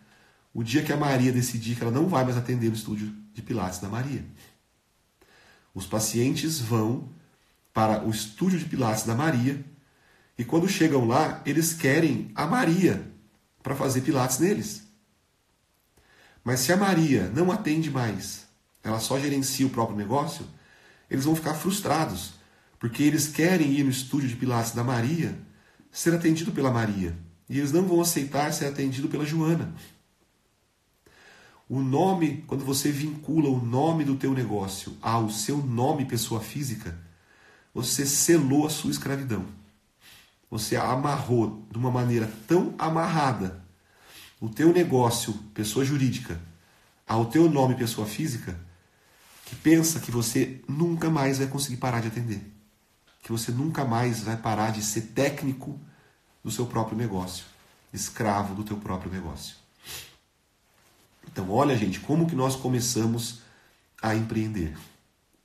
o 0.53 0.65
dia 0.65 0.83
que 0.83 0.93
a 0.93 0.97
Maria 0.97 1.31
decidir 1.31 1.77
que 1.77 1.83
ela 1.83 1.93
não 1.93 2.09
vai 2.09 2.25
mais 2.25 2.37
atender 2.37 2.69
o 2.69 2.75
estúdio 2.75 3.20
de 3.33 3.43
Pilates 3.43 3.79
da 3.79 3.89
Maria. 3.89 4.25
Os 5.75 5.87
pacientes 5.87 6.59
vão 6.61 7.09
para 7.73 8.05
o 8.05 8.11
estúdio 8.11 8.59
de 8.59 8.65
Pilates 8.65 9.05
da 9.05 9.15
Maria 9.15 9.65
e 10.41 10.45
quando 10.45 10.67
chegam 10.67 11.07
lá, 11.07 11.43
eles 11.45 11.75
querem 11.75 12.31
a 12.35 12.47
Maria 12.47 13.07
para 13.63 13.77
fazer 13.77 14.01
Pilates 14.01 14.39
neles. 14.39 14.83
Mas 16.43 16.61
se 16.61 16.73
a 16.73 16.79
Maria 16.79 17.31
não 17.35 17.53
atende 17.53 17.91
mais, 17.91 18.47
ela 18.83 18.99
só 18.99 19.21
gerencia 19.21 19.67
o 19.67 19.71
próprio 19.71 19.99
negócio, 19.99 20.47
eles 21.11 21.27
vão 21.27 21.37
ficar 21.37 21.53
frustrados, 21.53 22.33
porque 22.79 23.03
eles 23.03 23.27
querem 23.29 23.73
ir 23.73 23.85
no 23.85 23.91
estúdio 23.91 24.31
de 24.31 24.37
Pilates 24.37 24.73
da 24.73 24.83
Maria 24.83 25.39
ser 25.93 26.15
atendido 26.15 26.53
pela 26.53 26.71
Maria, 26.71 27.15
e 27.47 27.59
eles 27.59 27.71
não 27.71 27.83
vão 27.83 28.01
aceitar 28.01 28.51
ser 28.55 28.67
atendido 28.67 29.09
pela 29.09 29.27
Joana. 29.27 29.75
O 31.71 31.81
nome, 31.81 32.43
quando 32.49 32.65
você 32.65 32.91
vincula 32.91 33.49
o 33.49 33.65
nome 33.65 34.03
do 34.03 34.17
teu 34.17 34.35
negócio 34.35 34.97
ao 35.01 35.31
seu 35.31 35.59
nome 35.59 36.05
pessoa 36.05 36.41
física, 36.41 36.99
você 37.73 38.05
selou 38.05 38.67
a 38.67 38.71
sua 38.71 38.91
escravidão. 38.91 39.47
Você 40.51 40.75
amarrou 40.75 41.65
de 41.71 41.79
uma 41.79 41.89
maneira 41.89 42.29
tão 42.49 42.75
amarrada 42.77 43.63
o 44.41 44.49
teu 44.49 44.73
negócio, 44.73 45.33
pessoa 45.55 45.85
jurídica, 45.85 46.41
ao 47.07 47.27
teu 47.27 47.49
nome 47.49 47.77
pessoa 47.77 48.05
física, 48.05 48.59
que 49.45 49.55
pensa 49.55 50.01
que 50.01 50.11
você 50.11 50.61
nunca 50.67 51.09
mais 51.09 51.39
vai 51.39 51.47
conseguir 51.47 51.77
parar 51.77 52.01
de 52.01 52.09
atender. 52.09 52.53
Que 53.23 53.31
você 53.31 53.53
nunca 53.53 53.85
mais 53.85 54.25
vai 54.25 54.37
parar 54.37 54.73
de 54.73 54.83
ser 54.83 55.03
técnico 55.03 55.79
do 56.43 56.51
seu 56.51 56.67
próprio 56.67 56.99
negócio, 56.99 57.45
escravo 57.93 58.57
do 58.57 58.65
teu 58.65 58.77
próprio 58.77 59.13
negócio. 59.13 59.55
Então, 61.33 61.51
olha, 61.51 61.77
gente, 61.77 62.01
como 62.01 62.27
que 62.27 62.35
nós 62.35 62.57
começamos 62.57 63.41
a 64.03 64.15
empreender. 64.15 64.77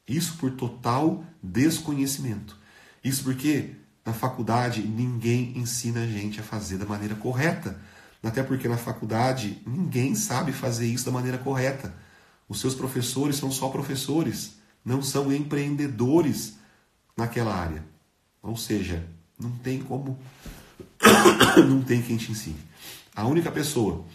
Isso 0.08 0.38
por 0.38 0.52
total 0.52 1.24
desconhecimento. 1.42 2.58
Isso 3.04 3.24
porque 3.24 3.72
na 4.06 4.14
faculdade 4.14 4.82
ninguém 4.82 5.58
ensina 5.58 6.02
a 6.02 6.08
gente 6.08 6.40
a 6.40 6.44
fazer 6.44 6.78
da 6.78 6.86
maneira 6.86 7.16
correta. 7.16 7.80
Até 8.24 8.42
porque 8.42 8.68
na 8.68 8.78
faculdade 8.78 9.62
ninguém 9.66 10.16
sabe 10.16 10.52
fazer 10.52 10.88
isso 10.88 11.06
da 11.06 11.12
maneira 11.12 11.38
correta. 11.38 11.94
Os 12.48 12.60
seus 12.60 12.74
professores 12.74 13.36
são 13.36 13.52
só 13.52 13.70
professores, 13.70 14.56
não 14.84 15.02
são 15.02 15.32
empreendedores 15.32 16.56
naquela 17.16 17.54
área. 17.54 17.84
Ou 18.42 18.56
seja, 18.56 19.06
não 19.40 19.52
tem 19.52 19.80
como, 19.80 20.18
não 21.68 21.82
tem 21.82 22.02
quem 22.02 22.18
te 22.18 22.32
ensine. 22.32 22.60
A 23.16 23.26
única 23.28 23.52
pessoa 23.52 24.06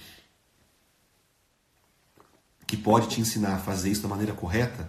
que 2.71 2.77
pode 2.77 3.09
te 3.09 3.21
ensinar 3.21 3.57
a 3.57 3.59
fazer 3.59 3.91
isso 3.91 4.03
da 4.03 4.09
maneira 4.09 4.33
correta 4.33 4.89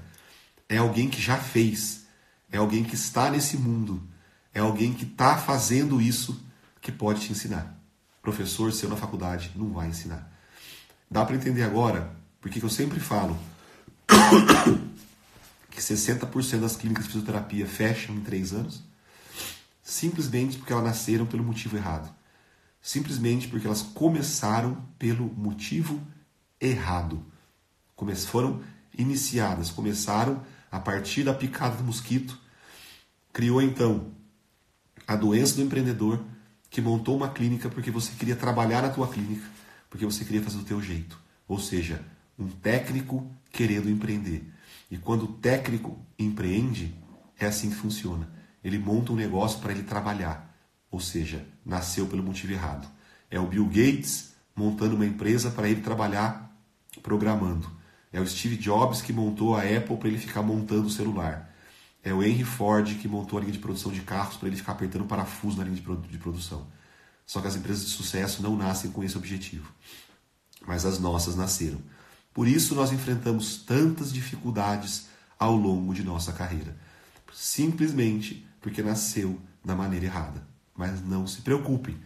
é 0.69 0.77
alguém 0.77 1.09
que 1.09 1.19
já 1.19 1.35
fez, 1.37 2.05
é 2.51 2.57
alguém 2.57 2.83
que 2.83 2.93
está 2.93 3.31
nesse 3.31 3.57
mundo, 3.57 4.07
é 4.53 4.59
alguém 4.59 4.93
que 4.93 5.03
está 5.03 5.35
fazendo 5.35 5.99
isso 5.99 6.45
que 6.79 6.91
pode 6.91 7.21
te 7.21 7.31
ensinar. 7.31 7.75
Professor 8.21 8.71
seu 8.71 8.87
na 8.87 8.95
faculdade 8.95 9.51
não 9.55 9.73
vai 9.73 9.87
ensinar. 9.87 10.31
Dá 11.09 11.25
para 11.25 11.35
entender 11.35 11.63
agora 11.63 12.15
porque 12.39 12.63
eu 12.63 12.69
sempre 12.69 12.99
falo 12.99 13.35
que 15.71 15.81
60% 15.81 16.59
das 16.59 16.75
clínicas 16.75 17.05
de 17.05 17.13
fisioterapia 17.13 17.65
fecham 17.65 18.13
em 18.13 18.21
3 18.21 18.53
anos, 18.53 18.83
simplesmente 19.81 20.59
porque 20.59 20.71
elas 20.71 20.85
nasceram 20.85 21.25
pelo 21.25 21.43
motivo 21.43 21.77
errado. 21.77 22.13
Simplesmente 22.79 23.47
porque 23.47 23.65
elas 23.65 23.81
começaram 23.81 24.85
pelo 24.99 25.25
motivo 25.33 25.99
errado. 26.59 27.30
Foram 28.25 28.61
iniciadas, 28.97 29.69
começaram 29.69 30.41
a 30.71 30.79
partir 30.79 31.23
da 31.23 31.33
picada 31.33 31.75
do 31.75 31.83
mosquito, 31.83 32.37
criou 33.31 33.61
então 33.61 34.11
a 35.07 35.15
doença 35.15 35.55
do 35.55 35.61
empreendedor 35.61 36.23
que 36.69 36.81
montou 36.81 37.15
uma 37.15 37.29
clínica 37.29 37.69
porque 37.69 37.91
você 37.91 38.13
queria 38.13 38.35
trabalhar 38.35 38.81
na 38.81 38.89
tua 38.89 39.07
clínica, 39.07 39.45
porque 39.89 40.05
você 40.05 40.23
queria 40.23 40.41
fazer 40.41 40.57
do 40.57 40.63
teu 40.63 40.81
jeito. 40.81 41.19
Ou 41.47 41.59
seja, 41.59 42.01
um 42.39 42.47
técnico 42.47 43.29
querendo 43.51 43.89
empreender. 43.89 44.49
E 44.89 44.97
quando 44.97 45.25
o 45.25 45.33
técnico 45.33 45.99
empreende, 46.17 46.95
é 47.37 47.45
assim 47.45 47.69
que 47.69 47.75
funciona. 47.75 48.29
Ele 48.63 48.79
monta 48.79 49.11
um 49.11 49.15
negócio 49.15 49.59
para 49.59 49.71
ele 49.71 49.83
trabalhar. 49.83 50.55
Ou 50.89 50.99
seja, 50.99 51.45
nasceu 51.65 52.07
pelo 52.07 52.23
motivo 52.23 52.53
errado. 52.53 52.87
É 53.29 53.39
o 53.39 53.47
Bill 53.47 53.65
Gates 53.65 54.33
montando 54.55 54.95
uma 54.95 55.05
empresa 55.05 55.51
para 55.51 55.69
ele 55.69 55.81
trabalhar 55.81 56.55
programando. 57.01 57.80
É 58.13 58.19
o 58.19 58.27
Steve 58.27 58.57
Jobs 58.57 59.01
que 59.01 59.13
montou 59.13 59.55
a 59.55 59.61
Apple 59.61 59.97
para 59.97 60.07
ele 60.09 60.17
ficar 60.17 60.41
montando 60.41 60.87
o 60.87 60.91
celular. 60.91 61.49
É 62.03 62.13
o 62.13 62.21
Henry 62.21 62.43
Ford 62.43 62.95
que 62.95 63.07
montou 63.07 63.37
a 63.37 63.41
linha 63.41 63.53
de 63.53 63.59
produção 63.59 63.91
de 63.91 64.01
carros 64.01 64.35
para 64.37 64.47
ele 64.47 64.57
ficar 64.57 64.73
apertando 64.73 65.05
parafuso 65.05 65.57
na 65.57 65.63
linha 65.63 65.75
de 65.75 66.17
produção. 66.17 66.67
Só 67.25 67.39
que 67.39 67.47
as 67.47 67.55
empresas 67.55 67.85
de 67.85 67.91
sucesso 67.91 68.41
não 68.41 68.57
nascem 68.57 68.91
com 68.91 69.03
esse 69.03 69.17
objetivo. 69.17 69.71
Mas 70.67 70.85
as 70.85 70.99
nossas 70.99 71.35
nasceram. 71.35 71.79
Por 72.33 72.47
isso 72.47 72.75
nós 72.75 72.91
enfrentamos 72.91 73.57
tantas 73.57 74.11
dificuldades 74.11 75.07
ao 75.39 75.55
longo 75.55 75.93
de 75.93 76.03
nossa 76.03 76.33
carreira. 76.33 76.75
Simplesmente 77.33 78.45
porque 78.59 78.81
nasceu 78.83 79.39
da 79.63 79.75
maneira 79.75 80.05
errada. 80.05 80.45
Mas 80.75 81.01
não 81.01 81.27
se 81.27 81.41
preocupem, 81.41 81.97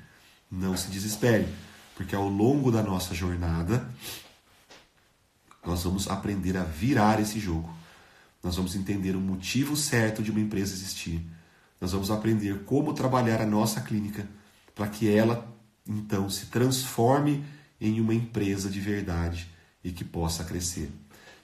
não 0.50 0.76
se 0.76 0.90
desesperem, 0.90 1.48
porque 1.96 2.16
ao 2.16 2.28
longo 2.28 2.72
da 2.72 2.84
nossa 2.84 3.14
jornada 3.14 3.88
nós 5.66 5.84
vamos 5.84 6.08
aprender 6.08 6.56
a 6.58 6.64
virar 6.64 7.20
esse 7.20 7.40
jogo. 7.40 7.74
Nós 8.44 8.56
vamos 8.56 8.76
entender 8.76 9.16
o 9.16 9.20
motivo 9.20 9.76
certo 9.76 10.22
de 10.22 10.32
uma 10.32 10.40
empresa 10.40 10.74
existir. 10.74 11.26
Nós 11.82 11.92
vamos 11.92 12.12
aprender 12.12 12.64
como 12.64 12.94
trabalhar 12.94 13.42
a 13.42 13.46
nossa 13.46 13.82
clínica 13.82 14.28
para 14.74 14.88
que 14.88 15.10
ela 15.10 15.52
então 15.88 16.30
se 16.30 16.48
transforme 16.48 17.44
em 17.80 18.00
uma 18.00 18.14
empresa 18.14 18.70
de 18.70 18.80
verdade 18.80 19.50
e 19.84 19.92
que 19.92 20.04
possa 20.04 20.44
crescer. 20.44 20.92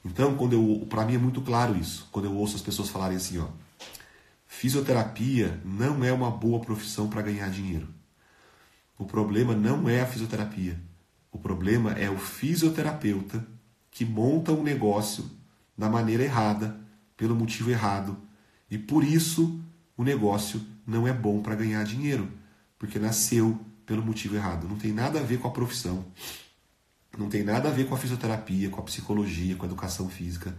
Então, 0.03 0.35
quando 0.35 0.53
eu, 0.53 0.85
para 0.87 1.05
mim 1.05 1.15
é 1.15 1.17
muito 1.17 1.41
claro 1.41 1.77
isso. 1.77 2.07
Quando 2.11 2.25
eu 2.25 2.35
ouço 2.35 2.55
as 2.55 2.61
pessoas 2.61 2.89
falarem 2.89 3.17
assim, 3.17 3.37
ó, 3.37 3.47
fisioterapia 4.47 5.59
não 5.63 6.03
é 6.03 6.11
uma 6.11 6.31
boa 6.31 6.59
profissão 6.59 7.07
para 7.07 7.21
ganhar 7.21 7.49
dinheiro. 7.49 7.87
O 8.97 9.05
problema 9.05 9.55
não 9.55 9.89
é 9.89 10.01
a 10.01 10.05
fisioterapia. 10.05 10.79
O 11.31 11.37
problema 11.39 11.93
é 11.93 12.09
o 12.09 12.17
fisioterapeuta 12.17 13.45
que 13.91 14.05
monta 14.05 14.51
um 14.51 14.63
negócio 14.63 15.29
da 15.77 15.89
maneira 15.89 16.23
errada, 16.23 16.79
pelo 17.17 17.35
motivo 17.35 17.69
errado, 17.69 18.17
e 18.69 18.77
por 18.77 19.03
isso 19.03 19.59
o 19.95 20.03
negócio 20.03 20.65
não 20.87 21.07
é 21.07 21.13
bom 21.13 21.41
para 21.41 21.55
ganhar 21.55 21.83
dinheiro, 21.83 22.31
porque 22.79 22.97
nasceu 22.97 23.59
pelo 23.85 24.03
motivo 24.03 24.35
errado. 24.35 24.67
Não 24.67 24.77
tem 24.77 24.93
nada 24.93 25.19
a 25.19 25.23
ver 25.23 25.37
com 25.39 25.47
a 25.47 25.51
profissão, 25.51 26.05
não 27.17 27.29
tem 27.29 27.43
nada 27.43 27.69
a 27.69 27.71
ver 27.71 27.87
com 27.87 27.93
a 27.93 27.97
fisioterapia, 27.97 28.69
com 28.69 28.79
a 28.79 28.83
psicologia, 28.83 29.55
com 29.55 29.63
a 29.63 29.67
educação 29.67 30.09
física. 30.09 30.55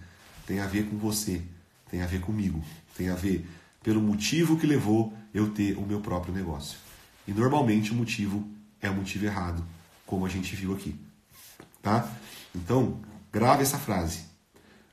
Tem 0.47 0.61
a 0.61 0.67
ver 0.67 0.89
com 0.89 0.99
você, 0.99 1.43
tem 1.91 2.03
a 2.03 2.07
ver 2.07 2.21
comigo, 2.21 2.63
tem 2.97 3.09
a 3.09 3.15
ver 3.15 3.49
pelo 3.83 4.01
motivo 4.01 4.59
que 4.59 4.67
levou 4.67 5.13
eu 5.33 5.51
ter 5.51 5.77
o 5.79 5.87
meu 5.87 6.01
próprio 6.01 6.35
negócio. 6.35 6.79
E 7.27 7.33
normalmente 7.33 7.93
o 7.93 7.95
motivo 7.95 8.47
é 8.81 8.91
o 8.91 8.95
motivo 8.95 9.25
errado, 9.25 9.65
como 10.05 10.27
a 10.27 10.29
gente 10.29 10.55
viu 10.55 10.75
aqui. 10.75 10.95
Tá? 11.81 12.09
Então, 12.55 13.01
Grave 13.33 13.63
essa 13.63 13.79
frase. 13.79 14.27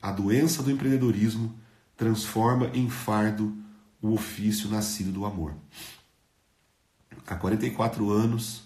A 0.01 0.11
doença 0.11 0.63
do 0.63 0.71
empreendedorismo 0.71 1.53
transforma 1.97 2.67
em 2.73 2.89
fardo 2.89 3.53
o 4.01 4.13
ofício 4.13 4.69
nascido 4.69 5.11
do 5.11 5.25
amor. 5.25 5.53
Há 7.27 7.35
44 7.35 8.09
anos, 8.09 8.63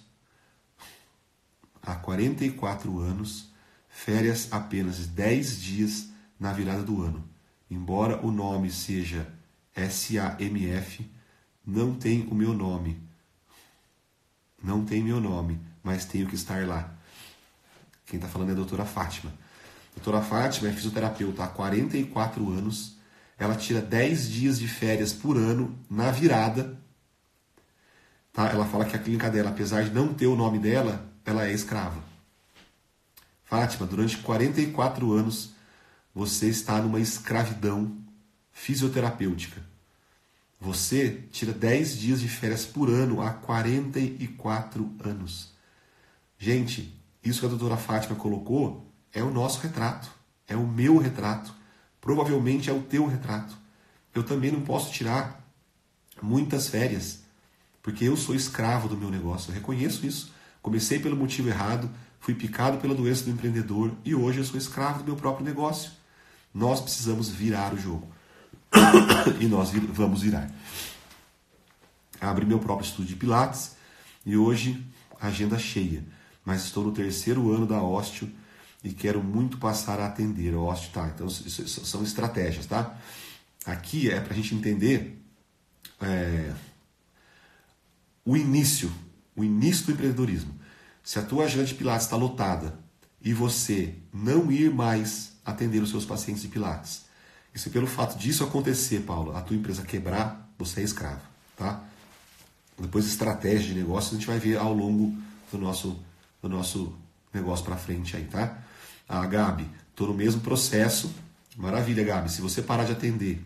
há 1.81 1.95
44 1.95 2.99
anos, 2.99 3.49
férias 3.89 4.47
apenas 4.51 5.07
10 5.07 5.59
dias 5.59 6.09
na 6.39 6.53
virada 6.53 6.83
do 6.83 7.01
ano. 7.01 7.27
Embora 7.69 8.23
o 8.23 8.31
nome 8.31 8.71
seja 8.71 9.27
SAMF, 9.75 11.09
não 11.65 11.95
tem 11.95 12.27
o 12.27 12.35
meu 12.35 12.53
nome. 12.53 13.01
Não 14.63 14.85
tem 14.85 15.01
meu 15.03 15.19
nome, 15.19 15.59
mas 15.81 16.05
tenho 16.05 16.27
que 16.27 16.35
estar 16.35 16.67
lá. 16.67 16.93
Quem 18.05 18.17
está 18.17 18.29
falando 18.29 18.49
é 18.49 18.51
a 18.51 18.55
doutora 18.55 18.85
Fátima. 18.85 19.33
Doutora 20.03 20.21
Fátima 20.21 20.67
é 20.67 20.73
fisioterapeuta 20.73 21.45
há 21.45 21.47
44 21.47 22.51
anos. 22.51 22.97
Ela 23.39 23.55
tira 23.55 23.81
10 23.81 24.29
dias 24.29 24.59
de 24.59 24.67
férias 24.67 25.13
por 25.13 25.37
ano 25.37 25.79
na 25.89 26.11
virada. 26.11 26.77
Tá? 28.33 28.49
Ela 28.49 28.65
fala 28.65 28.83
que 28.83 28.97
a 28.97 28.99
clínica 28.99 29.29
dela, 29.29 29.51
apesar 29.51 29.85
de 29.85 29.91
não 29.91 30.13
ter 30.13 30.27
o 30.27 30.35
nome 30.35 30.59
dela, 30.59 31.09
ela 31.23 31.47
é 31.47 31.53
escrava. 31.53 32.03
Fátima, 33.45 33.87
durante 33.87 34.17
44 34.17 35.13
anos 35.13 35.53
você 36.13 36.49
está 36.49 36.81
numa 36.81 36.99
escravidão 36.99 37.95
fisioterapêutica. 38.51 39.61
Você 40.59 41.23
tira 41.31 41.53
10 41.53 41.97
dias 41.97 42.19
de 42.19 42.27
férias 42.27 42.65
por 42.65 42.89
ano 42.89 43.21
há 43.21 43.29
44 43.29 44.97
anos. 45.01 45.53
Gente, 46.37 46.93
isso 47.23 47.39
que 47.39 47.45
a 47.45 47.49
doutora 47.49 47.77
Fátima 47.77 48.17
colocou 48.17 48.92
é 49.13 49.21
o 49.21 49.31
nosso 49.31 49.59
retrato, 49.61 50.09
é 50.47 50.55
o 50.55 50.65
meu 50.65 50.97
retrato, 50.97 51.53
provavelmente 52.01 52.69
é 52.69 52.73
o 52.73 52.81
teu 52.81 53.05
retrato. 53.05 53.55
Eu 54.13 54.23
também 54.23 54.51
não 54.51 54.61
posso 54.61 54.91
tirar 54.91 55.41
muitas 56.21 56.67
férias, 56.67 57.21
porque 57.81 58.05
eu 58.05 58.17
sou 58.17 58.33
escravo 58.33 58.87
do 58.87 58.97
meu 58.97 59.09
negócio, 59.09 59.51
eu 59.51 59.55
reconheço 59.55 60.05
isso. 60.05 60.31
Comecei 60.61 60.99
pelo 60.99 61.15
motivo 61.15 61.49
errado, 61.49 61.89
fui 62.19 62.33
picado 62.33 62.77
pela 62.77 62.95
doença 62.95 63.23
do 63.25 63.29
empreendedor 63.29 63.91
e 64.03 64.15
hoje 64.15 64.39
eu 64.39 64.45
sou 64.45 64.57
escravo 64.57 64.99
do 64.99 65.05
meu 65.05 65.15
próprio 65.15 65.45
negócio. 65.45 65.91
Nós 66.53 66.79
precisamos 66.79 67.29
virar 67.29 67.73
o 67.73 67.77
jogo. 67.77 68.07
e 69.39 69.45
nós 69.45 69.71
vamos 69.71 70.21
virar. 70.21 70.49
Abri 72.19 72.45
meu 72.45 72.59
próprio 72.59 72.85
estúdio 72.85 73.09
de 73.09 73.15
Pilates 73.15 73.75
e 74.25 74.37
hoje 74.37 74.83
agenda 75.19 75.59
cheia, 75.59 76.03
mas 76.45 76.63
estou 76.63 76.83
no 76.83 76.91
terceiro 76.91 77.51
ano 77.51 77.65
da 77.65 77.81
Ósteo 77.81 78.29
e 78.83 78.91
quero 78.91 79.23
muito 79.23 79.57
passar 79.57 79.99
a 79.99 80.07
atender. 80.07 80.53
Eu 80.53 80.65
gosto, 80.65 80.91
tá? 80.91 81.07
Então, 81.07 81.29
são 81.29 82.03
estratégias, 82.03 82.65
tá? 82.65 82.97
Aqui 83.65 84.11
é 84.11 84.19
para 84.19 84.33
a 84.33 84.35
gente 84.35 84.53
entender 84.53 85.23
é, 86.01 86.53
o 88.25 88.35
início, 88.35 88.91
o 89.35 89.43
início 89.43 89.85
do 89.85 89.93
empreendedorismo. 89.93 90.53
Se 91.01 91.17
a 91.17 91.21
tua 91.21 91.45
agenda 91.45 91.65
de 91.65 91.73
Pilates 91.73 92.05
está 92.05 92.17
lotada 92.17 92.77
e 93.21 93.33
você 93.33 93.95
não 94.13 94.51
ir 94.51 94.73
mais 94.73 95.33
atender 95.45 95.81
os 95.81 95.89
seus 95.89 96.05
pacientes 96.05 96.41
de 96.41 96.49
Pilates, 96.49 97.05
isso 97.55 97.69
pelo 97.69 97.87
fato 97.87 98.17
disso 98.17 98.43
acontecer, 98.43 99.01
Paulo, 99.01 99.35
a 99.35 99.41
tua 99.41 99.55
empresa 99.55 99.83
quebrar, 99.83 100.51
você 100.57 100.81
é 100.81 100.83
escravo, 100.83 101.21
tá? 101.55 101.83
Depois 102.77 103.05
estratégia 103.05 103.67
de 103.67 103.75
negócio 103.75 104.11
a 104.11 104.17
gente 104.17 104.27
vai 104.27 104.39
ver 104.39 104.57
ao 104.57 104.73
longo 104.73 105.15
do 105.51 105.57
nosso 105.57 105.99
do 106.41 106.49
nosso 106.49 106.93
negócio 107.33 107.63
para 107.63 107.77
frente 107.77 108.17
aí, 108.17 108.25
tá? 108.25 108.61
Ah, 109.07 109.25
Gabi, 109.25 109.69
estou 109.89 110.07
no 110.07 110.13
mesmo 110.13 110.41
processo. 110.41 111.13
Maravilha, 111.55 112.03
Gabi. 112.03 112.31
Se 112.31 112.41
você 112.41 112.61
parar 112.61 112.85
de 112.85 112.91
atender, 112.91 113.43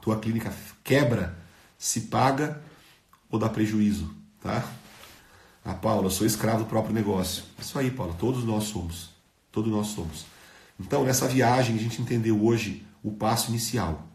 tua 0.00 0.18
clínica 0.18 0.52
quebra, 0.82 1.36
se 1.76 2.02
paga 2.02 2.60
ou 3.30 3.38
dá 3.38 3.48
prejuízo, 3.48 4.14
tá? 4.42 4.66
Ah, 5.64 5.74
Paula, 5.74 6.06
eu 6.06 6.10
sou 6.10 6.26
escravo 6.26 6.60
do 6.60 6.66
próprio 6.66 6.94
negócio. 6.94 7.44
Isso 7.58 7.78
aí, 7.78 7.90
Paula, 7.90 8.14
todos 8.14 8.44
nós 8.44 8.64
somos. 8.64 9.10
Todos 9.52 9.70
nós 9.70 9.88
somos. 9.88 10.24
Então, 10.78 11.04
nessa 11.04 11.26
viagem, 11.26 11.76
a 11.76 11.78
gente 11.78 12.00
entendeu 12.00 12.42
hoje 12.44 12.86
o 13.02 13.10
passo 13.10 13.50
inicial. 13.50 14.06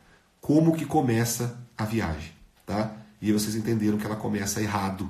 Como 0.42 0.76
que 0.76 0.86
começa 0.86 1.60
a 1.78 1.86
viagem, 1.86 2.32
tá? 2.66 2.96
E 3.22 3.32
vocês 3.32 3.56
entenderam 3.56 3.98
que 3.98 4.06
ela 4.06 4.16
começa 4.16 4.62
errado. 4.62 5.10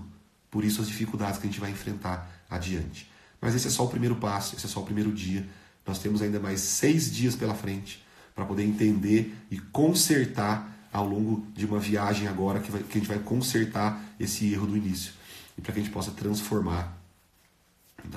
Por 0.49 0.63
isso 0.63 0.81
as 0.81 0.87
dificuldades 0.87 1.39
que 1.39 1.47
a 1.47 1.49
gente 1.49 1.59
vai 1.59 1.71
enfrentar 1.71 2.29
adiante. 2.49 3.09
Mas 3.41 3.55
esse 3.55 3.67
é 3.67 3.71
só 3.71 3.85
o 3.85 3.89
primeiro 3.89 4.15
passo, 4.15 4.55
esse 4.55 4.65
é 4.65 4.69
só 4.69 4.81
o 4.81 4.85
primeiro 4.85 5.11
dia 5.11 5.47
nós 5.85 5.99
temos 5.99 6.21
ainda 6.21 6.39
mais 6.39 6.59
seis 6.61 7.11
dias 7.11 7.35
pela 7.35 7.53
frente 7.53 8.03
para 8.33 8.45
poder 8.45 8.63
entender 8.63 9.35
e 9.51 9.59
consertar 9.59 10.71
ao 10.91 11.07
longo 11.07 11.45
de 11.53 11.65
uma 11.65 11.79
viagem 11.79 12.27
agora 12.27 12.59
que, 12.59 12.71
vai, 12.71 12.83
que 12.83 12.97
a 12.97 13.01
gente 13.01 13.07
vai 13.07 13.19
consertar 13.19 14.01
esse 14.19 14.51
erro 14.51 14.67
do 14.67 14.77
início 14.77 15.13
e 15.57 15.61
para 15.61 15.73
que 15.73 15.79
a 15.79 15.83
gente 15.83 15.93
possa 15.93 16.11
transformar. 16.11 16.97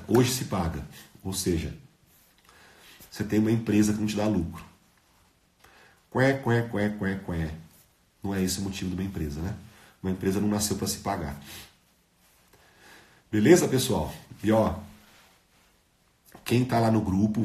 Hoje 0.07 0.33
se 0.33 0.45
paga, 0.45 0.87
ou 1.23 1.33
seja, 1.33 1.75
você 3.11 3.25
tem 3.25 3.39
uma 3.39 3.51
empresa 3.51 3.93
que 3.93 3.99
não 3.99 4.07
te 4.07 4.17
dá 4.17 4.27
lucro. 4.27 4.65
Qué, 6.13 6.35
qué, 6.35 6.69
qué, 6.71 6.89
qué, 6.99 7.21
qué. 7.27 7.55
Não 8.23 8.35
é 8.35 8.43
esse 8.43 8.59
o 8.59 8.63
motivo 8.63 8.91
de 8.91 8.97
uma 8.97 9.05
empresa, 9.05 9.41
né? 9.41 9.55
Uma 10.03 10.13
empresa 10.13 10.41
não 10.41 10.49
nasceu 10.49 10.77
para 10.77 10.87
se 10.87 10.99
pagar. 10.99 11.41
Beleza, 13.31 13.69
pessoal? 13.69 14.15
E 14.43 14.51
ó, 14.53 14.75
quem 16.47 16.63
está 16.63 16.79
lá 16.79 16.93
no 16.93 17.01
grupo, 17.01 17.45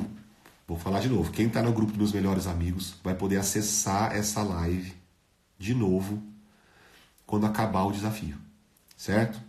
vou 0.68 0.78
falar 0.78 1.00
de 1.00 1.10
novo, 1.10 1.32
quem 1.32 1.48
está 1.48 1.62
no 1.62 1.74
grupo 1.74 1.92
dos 1.92 1.98
meus 1.98 2.14
melhores 2.14 2.46
amigos 2.46 2.94
vai 3.04 3.16
poder 3.16 3.38
acessar 3.38 4.16
essa 4.16 4.44
live 4.44 4.94
de 5.58 5.74
novo 5.74 6.22
quando 7.26 7.48
acabar 7.48 7.84
o 7.84 7.92
desafio, 7.92 8.38
certo? 8.96 9.42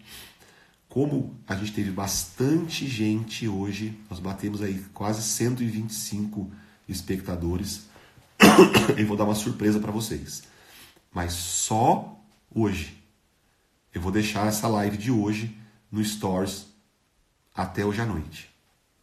Como 0.89 1.37
a 1.47 1.55
gente 1.55 1.73
teve 1.73 1.91
bastante 1.91 2.89
gente 2.89 3.47
hoje, 3.47 3.99
nós 4.09 4.19
batemos 4.19 4.63
aí 4.63 4.85
quase 4.95 5.23
125 5.23 6.51
espectadores, 6.89 7.87
eu 8.97 9.07
vou 9.07 9.17
dar 9.17 9.25
uma 9.25 9.35
surpresa 9.35 9.79
para 9.79 9.93
vocês. 9.93 10.45
Mas 11.13 11.35
só 11.35 12.19
hoje. 12.55 12.99
Eu 13.95 14.01
vou 14.01 14.11
deixar 14.11 14.47
essa 14.47 14.67
live 14.67 14.97
de 14.97 15.11
hoje 15.11 15.55
no 15.91 16.03
Stories 16.03 16.67
até 17.55 17.85
hoje 17.85 18.01
à 18.01 18.07
noite, 18.07 18.49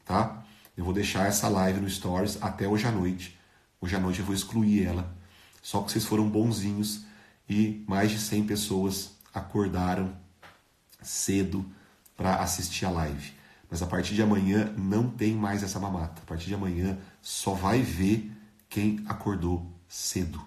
tá? 0.04 0.39
Eu 0.80 0.86
vou 0.86 0.94
deixar 0.94 1.28
essa 1.28 1.50
live 1.50 1.82
no 1.82 1.90
Stories 1.90 2.42
até 2.42 2.66
hoje 2.66 2.88
à 2.88 2.92
noite. 2.92 3.38
Hoje 3.82 3.98
à 3.98 4.00
noite 4.00 4.22
eu 4.22 4.26
vou 4.26 4.34
excluir 4.34 4.86
ela. 4.86 5.14
Só 5.62 5.82
que 5.82 5.92
vocês 5.92 6.06
foram 6.06 6.30
bonzinhos 6.30 7.04
e 7.50 7.84
mais 7.86 8.10
de 8.12 8.18
100 8.18 8.46
pessoas 8.46 9.12
acordaram 9.34 10.16
cedo 11.02 11.70
para 12.16 12.36
assistir 12.36 12.86
a 12.86 12.92
live. 12.92 13.34
Mas 13.70 13.82
a 13.82 13.88
partir 13.88 14.16
de 14.16 14.22
amanhã 14.22 14.74
não 14.78 15.10
tem 15.10 15.36
mais 15.36 15.64
essa 15.64 15.82
mamata. 15.82 16.22
A 16.22 16.26
partir 16.26 16.46
de 16.46 16.54
amanhã 16.54 16.98
só 17.22 17.54
vai 17.54 17.82
ver 17.82 18.32
quem 18.70 19.04
acordou 19.06 19.70
cedo. 19.86 20.42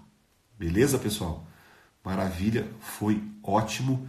Beleza, 0.58 0.98
pessoal? 0.98 1.46
Maravilha, 2.02 2.66
foi 2.80 3.22
ótimo. 3.42 4.08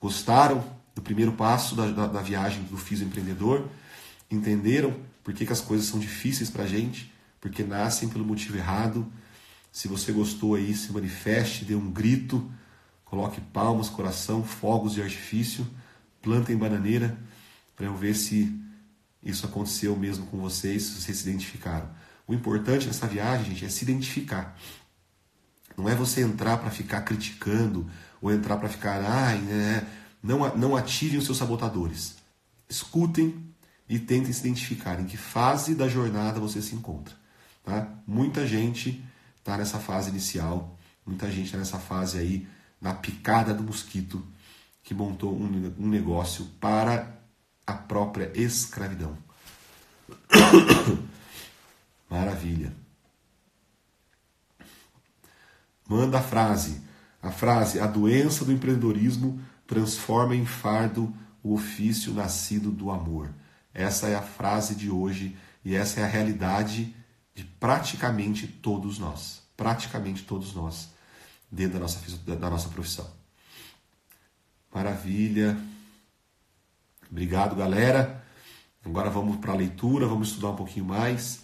Gostaram 0.00 0.64
do 0.94 1.02
primeiro 1.02 1.32
passo 1.32 1.74
da, 1.74 1.90
da, 1.90 2.06
da 2.06 2.22
viagem 2.22 2.62
do 2.62 2.76
Fiso 2.76 3.02
Empreendedor? 3.02 3.68
Entenderam 4.30 5.12
por 5.24 5.32
que, 5.32 5.46
que 5.46 5.52
as 5.52 5.62
coisas 5.62 5.86
são 5.86 5.98
difíceis 5.98 6.50
para 6.50 6.64
a 6.64 6.66
gente? 6.66 7.12
Porque 7.40 7.64
nascem 7.64 8.08
pelo 8.10 8.24
motivo 8.24 8.58
errado. 8.58 9.10
Se 9.72 9.88
você 9.88 10.12
gostou 10.12 10.54
aí, 10.54 10.74
se 10.74 10.92
manifeste, 10.92 11.64
dê 11.64 11.74
um 11.74 11.90
grito, 11.90 12.48
coloque 13.04 13.40
palmas, 13.40 13.88
coração, 13.88 14.44
fogos 14.44 14.92
de 14.92 15.02
artifício, 15.02 15.66
plantem 16.20 16.56
bananeira, 16.56 17.18
para 17.74 17.86
eu 17.86 17.96
ver 17.96 18.14
se 18.14 18.54
isso 19.22 19.46
aconteceu 19.46 19.96
mesmo 19.96 20.26
com 20.26 20.38
vocês, 20.38 20.82
se 20.82 21.00
vocês 21.00 21.18
se 21.18 21.28
identificaram. 21.28 21.88
O 22.26 22.34
importante 22.34 22.86
nessa 22.86 23.06
viagem, 23.06 23.46
gente, 23.46 23.64
é 23.64 23.68
se 23.68 23.82
identificar. 23.82 24.56
Não 25.76 25.88
é 25.88 25.94
você 25.94 26.20
entrar 26.20 26.58
para 26.58 26.70
ficar 26.70 27.00
criticando 27.00 27.90
ou 28.20 28.30
entrar 28.30 28.58
para 28.58 28.68
ficar, 28.68 29.00
ai, 29.02 29.38
né? 29.38 29.86
Não, 30.22 30.54
não 30.56 30.76
atirem 30.76 31.18
os 31.18 31.24
seus 31.24 31.38
sabotadores. 31.38 32.16
Escutem 32.68 33.53
e 33.88 33.98
tentem 33.98 34.32
se 34.32 34.40
identificar 34.40 35.00
em 35.00 35.04
que 35.04 35.16
fase 35.16 35.74
da 35.74 35.88
jornada 35.88 36.40
você 36.40 36.62
se 36.62 36.74
encontra. 36.74 37.14
Tá? 37.62 37.88
Muita 38.06 38.46
gente 38.46 39.04
está 39.38 39.56
nessa 39.56 39.78
fase 39.78 40.10
inicial, 40.10 40.78
muita 41.06 41.30
gente 41.30 41.46
está 41.46 41.58
nessa 41.58 41.78
fase 41.78 42.18
aí, 42.18 42.46
na 42.80 42.94
picada 42.94 43.52
do 43.52 43.62
mosquito, 43.62 44.24
que 44.82 44.94
montou 44.94 45.34
um, 45.34 45.74
um 45.78 45.88
negócio 45.88 46.46
para 46.60 47.18
a 47.66 47.74
própria 47.74 48.30
escravidão. 48.34 49.16
Maravilha. 52.08 52.72
Manda 55.88 56.18
a 56.18 56.22
frase. 56.22 56.82
A 57.22 57.30
frase: 57.30 57.80
A 57.80 57.86
doença 57.86 58.44
do 58.44 58.52
empreendedorismo 58.52 59.40
transforma 59.66 60.36
em 60.36 60.44
fardo 60.44 61.14
o 61.42 61.54
ofício 61.54 62.12
nascido 62.12 62.70
do 62.70 62.90
amor. 62.90 63.30
Essa 63.74 64.06
é 64.06 64.14
a 64.14 64.22
frase 64.22 64.76
de 64.76 64.88
hoje 64.88 65.36
e 65.64 65.74
essa 65.74 66.00
é 66.00 66.04
a 66.04 66.06
realidade 66.06 66.94
de 67.34 67.44
praticamente 67.44 68.46
todos 68.46 68.98
nós. 68.98 69.42
Praticamente 69.56 70.22
todos 70.22 70.54
nós, 70.54 70.90
dentro 71.50 71.74
da 71.74 71.80
nossa, 71.80 72.00
da 72.18 72.50
nossa 72.50 72.68
profissão. 72.68 73.10
Maravilha. 74.72 75.58
Obrigado, 77.10 77.56
galera. 77.56 78.24
Agora 78.84 79.10
vamos 79.10 79.38
para 79.38 79.52
a 79.52 79.56
leitura, 79.56 80.06
vamos 80.06 80.28
estudar 80.28 80.50
um 80.50 80.56
pouquinho 80.56 80.84
mais. 80.84 81.42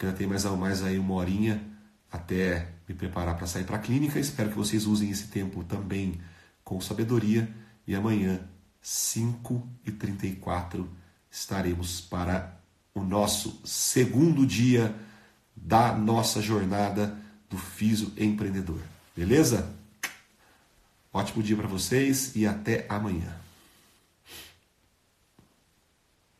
Ainda 0.00 0.14
tem 0.14 0.26
mais, 0.26 0.44
mais 0.44 0.82
aí 0.82 0.98
uma 0.98 1.14
horinha 1.14 1.64
até 2.10 2.72
me 2.88 2.94
preparar 2.94 3.36
para 3.36 3.46
sair 3.46 3.64
para 3.64 3.76
a 3.76 3.80
clínica. 3.80 4.20
Espero 4.20 4.50
que 4.50 4.56
vocês 4.56 4.86
usem 4.86 5.10
esse 5.10 5.28
tempo 5.28 5.64
também 5.64 6.20
com 6.62 6.80
sabedoria. 6.80 7.48
E 7.86 7.94
amanhã, 7.94 8.40
5h34, 8.82 10.86
estaremos 11.34 12.00
para 12.00 12.54
o 12.94 13.02
nosso 13.02 13.60
segundo 13.64 14.46
dia 14.46 14.94
da 15.56 15.92
nossa 15.92 16.40
jornada 16.40 17.18
do 17.50 17.58
Fiso 17.58 18.12
Empreendedor. 18.16 18.80
Beleza? 19.16 19.68
Ótimo 21.12 21.42
dia 21.42 21.56
para 21.56 21.66
vocês 21.66 22.36
e 22.36 22.46
até 22.46 22.86
amanhã. 22.88 23.43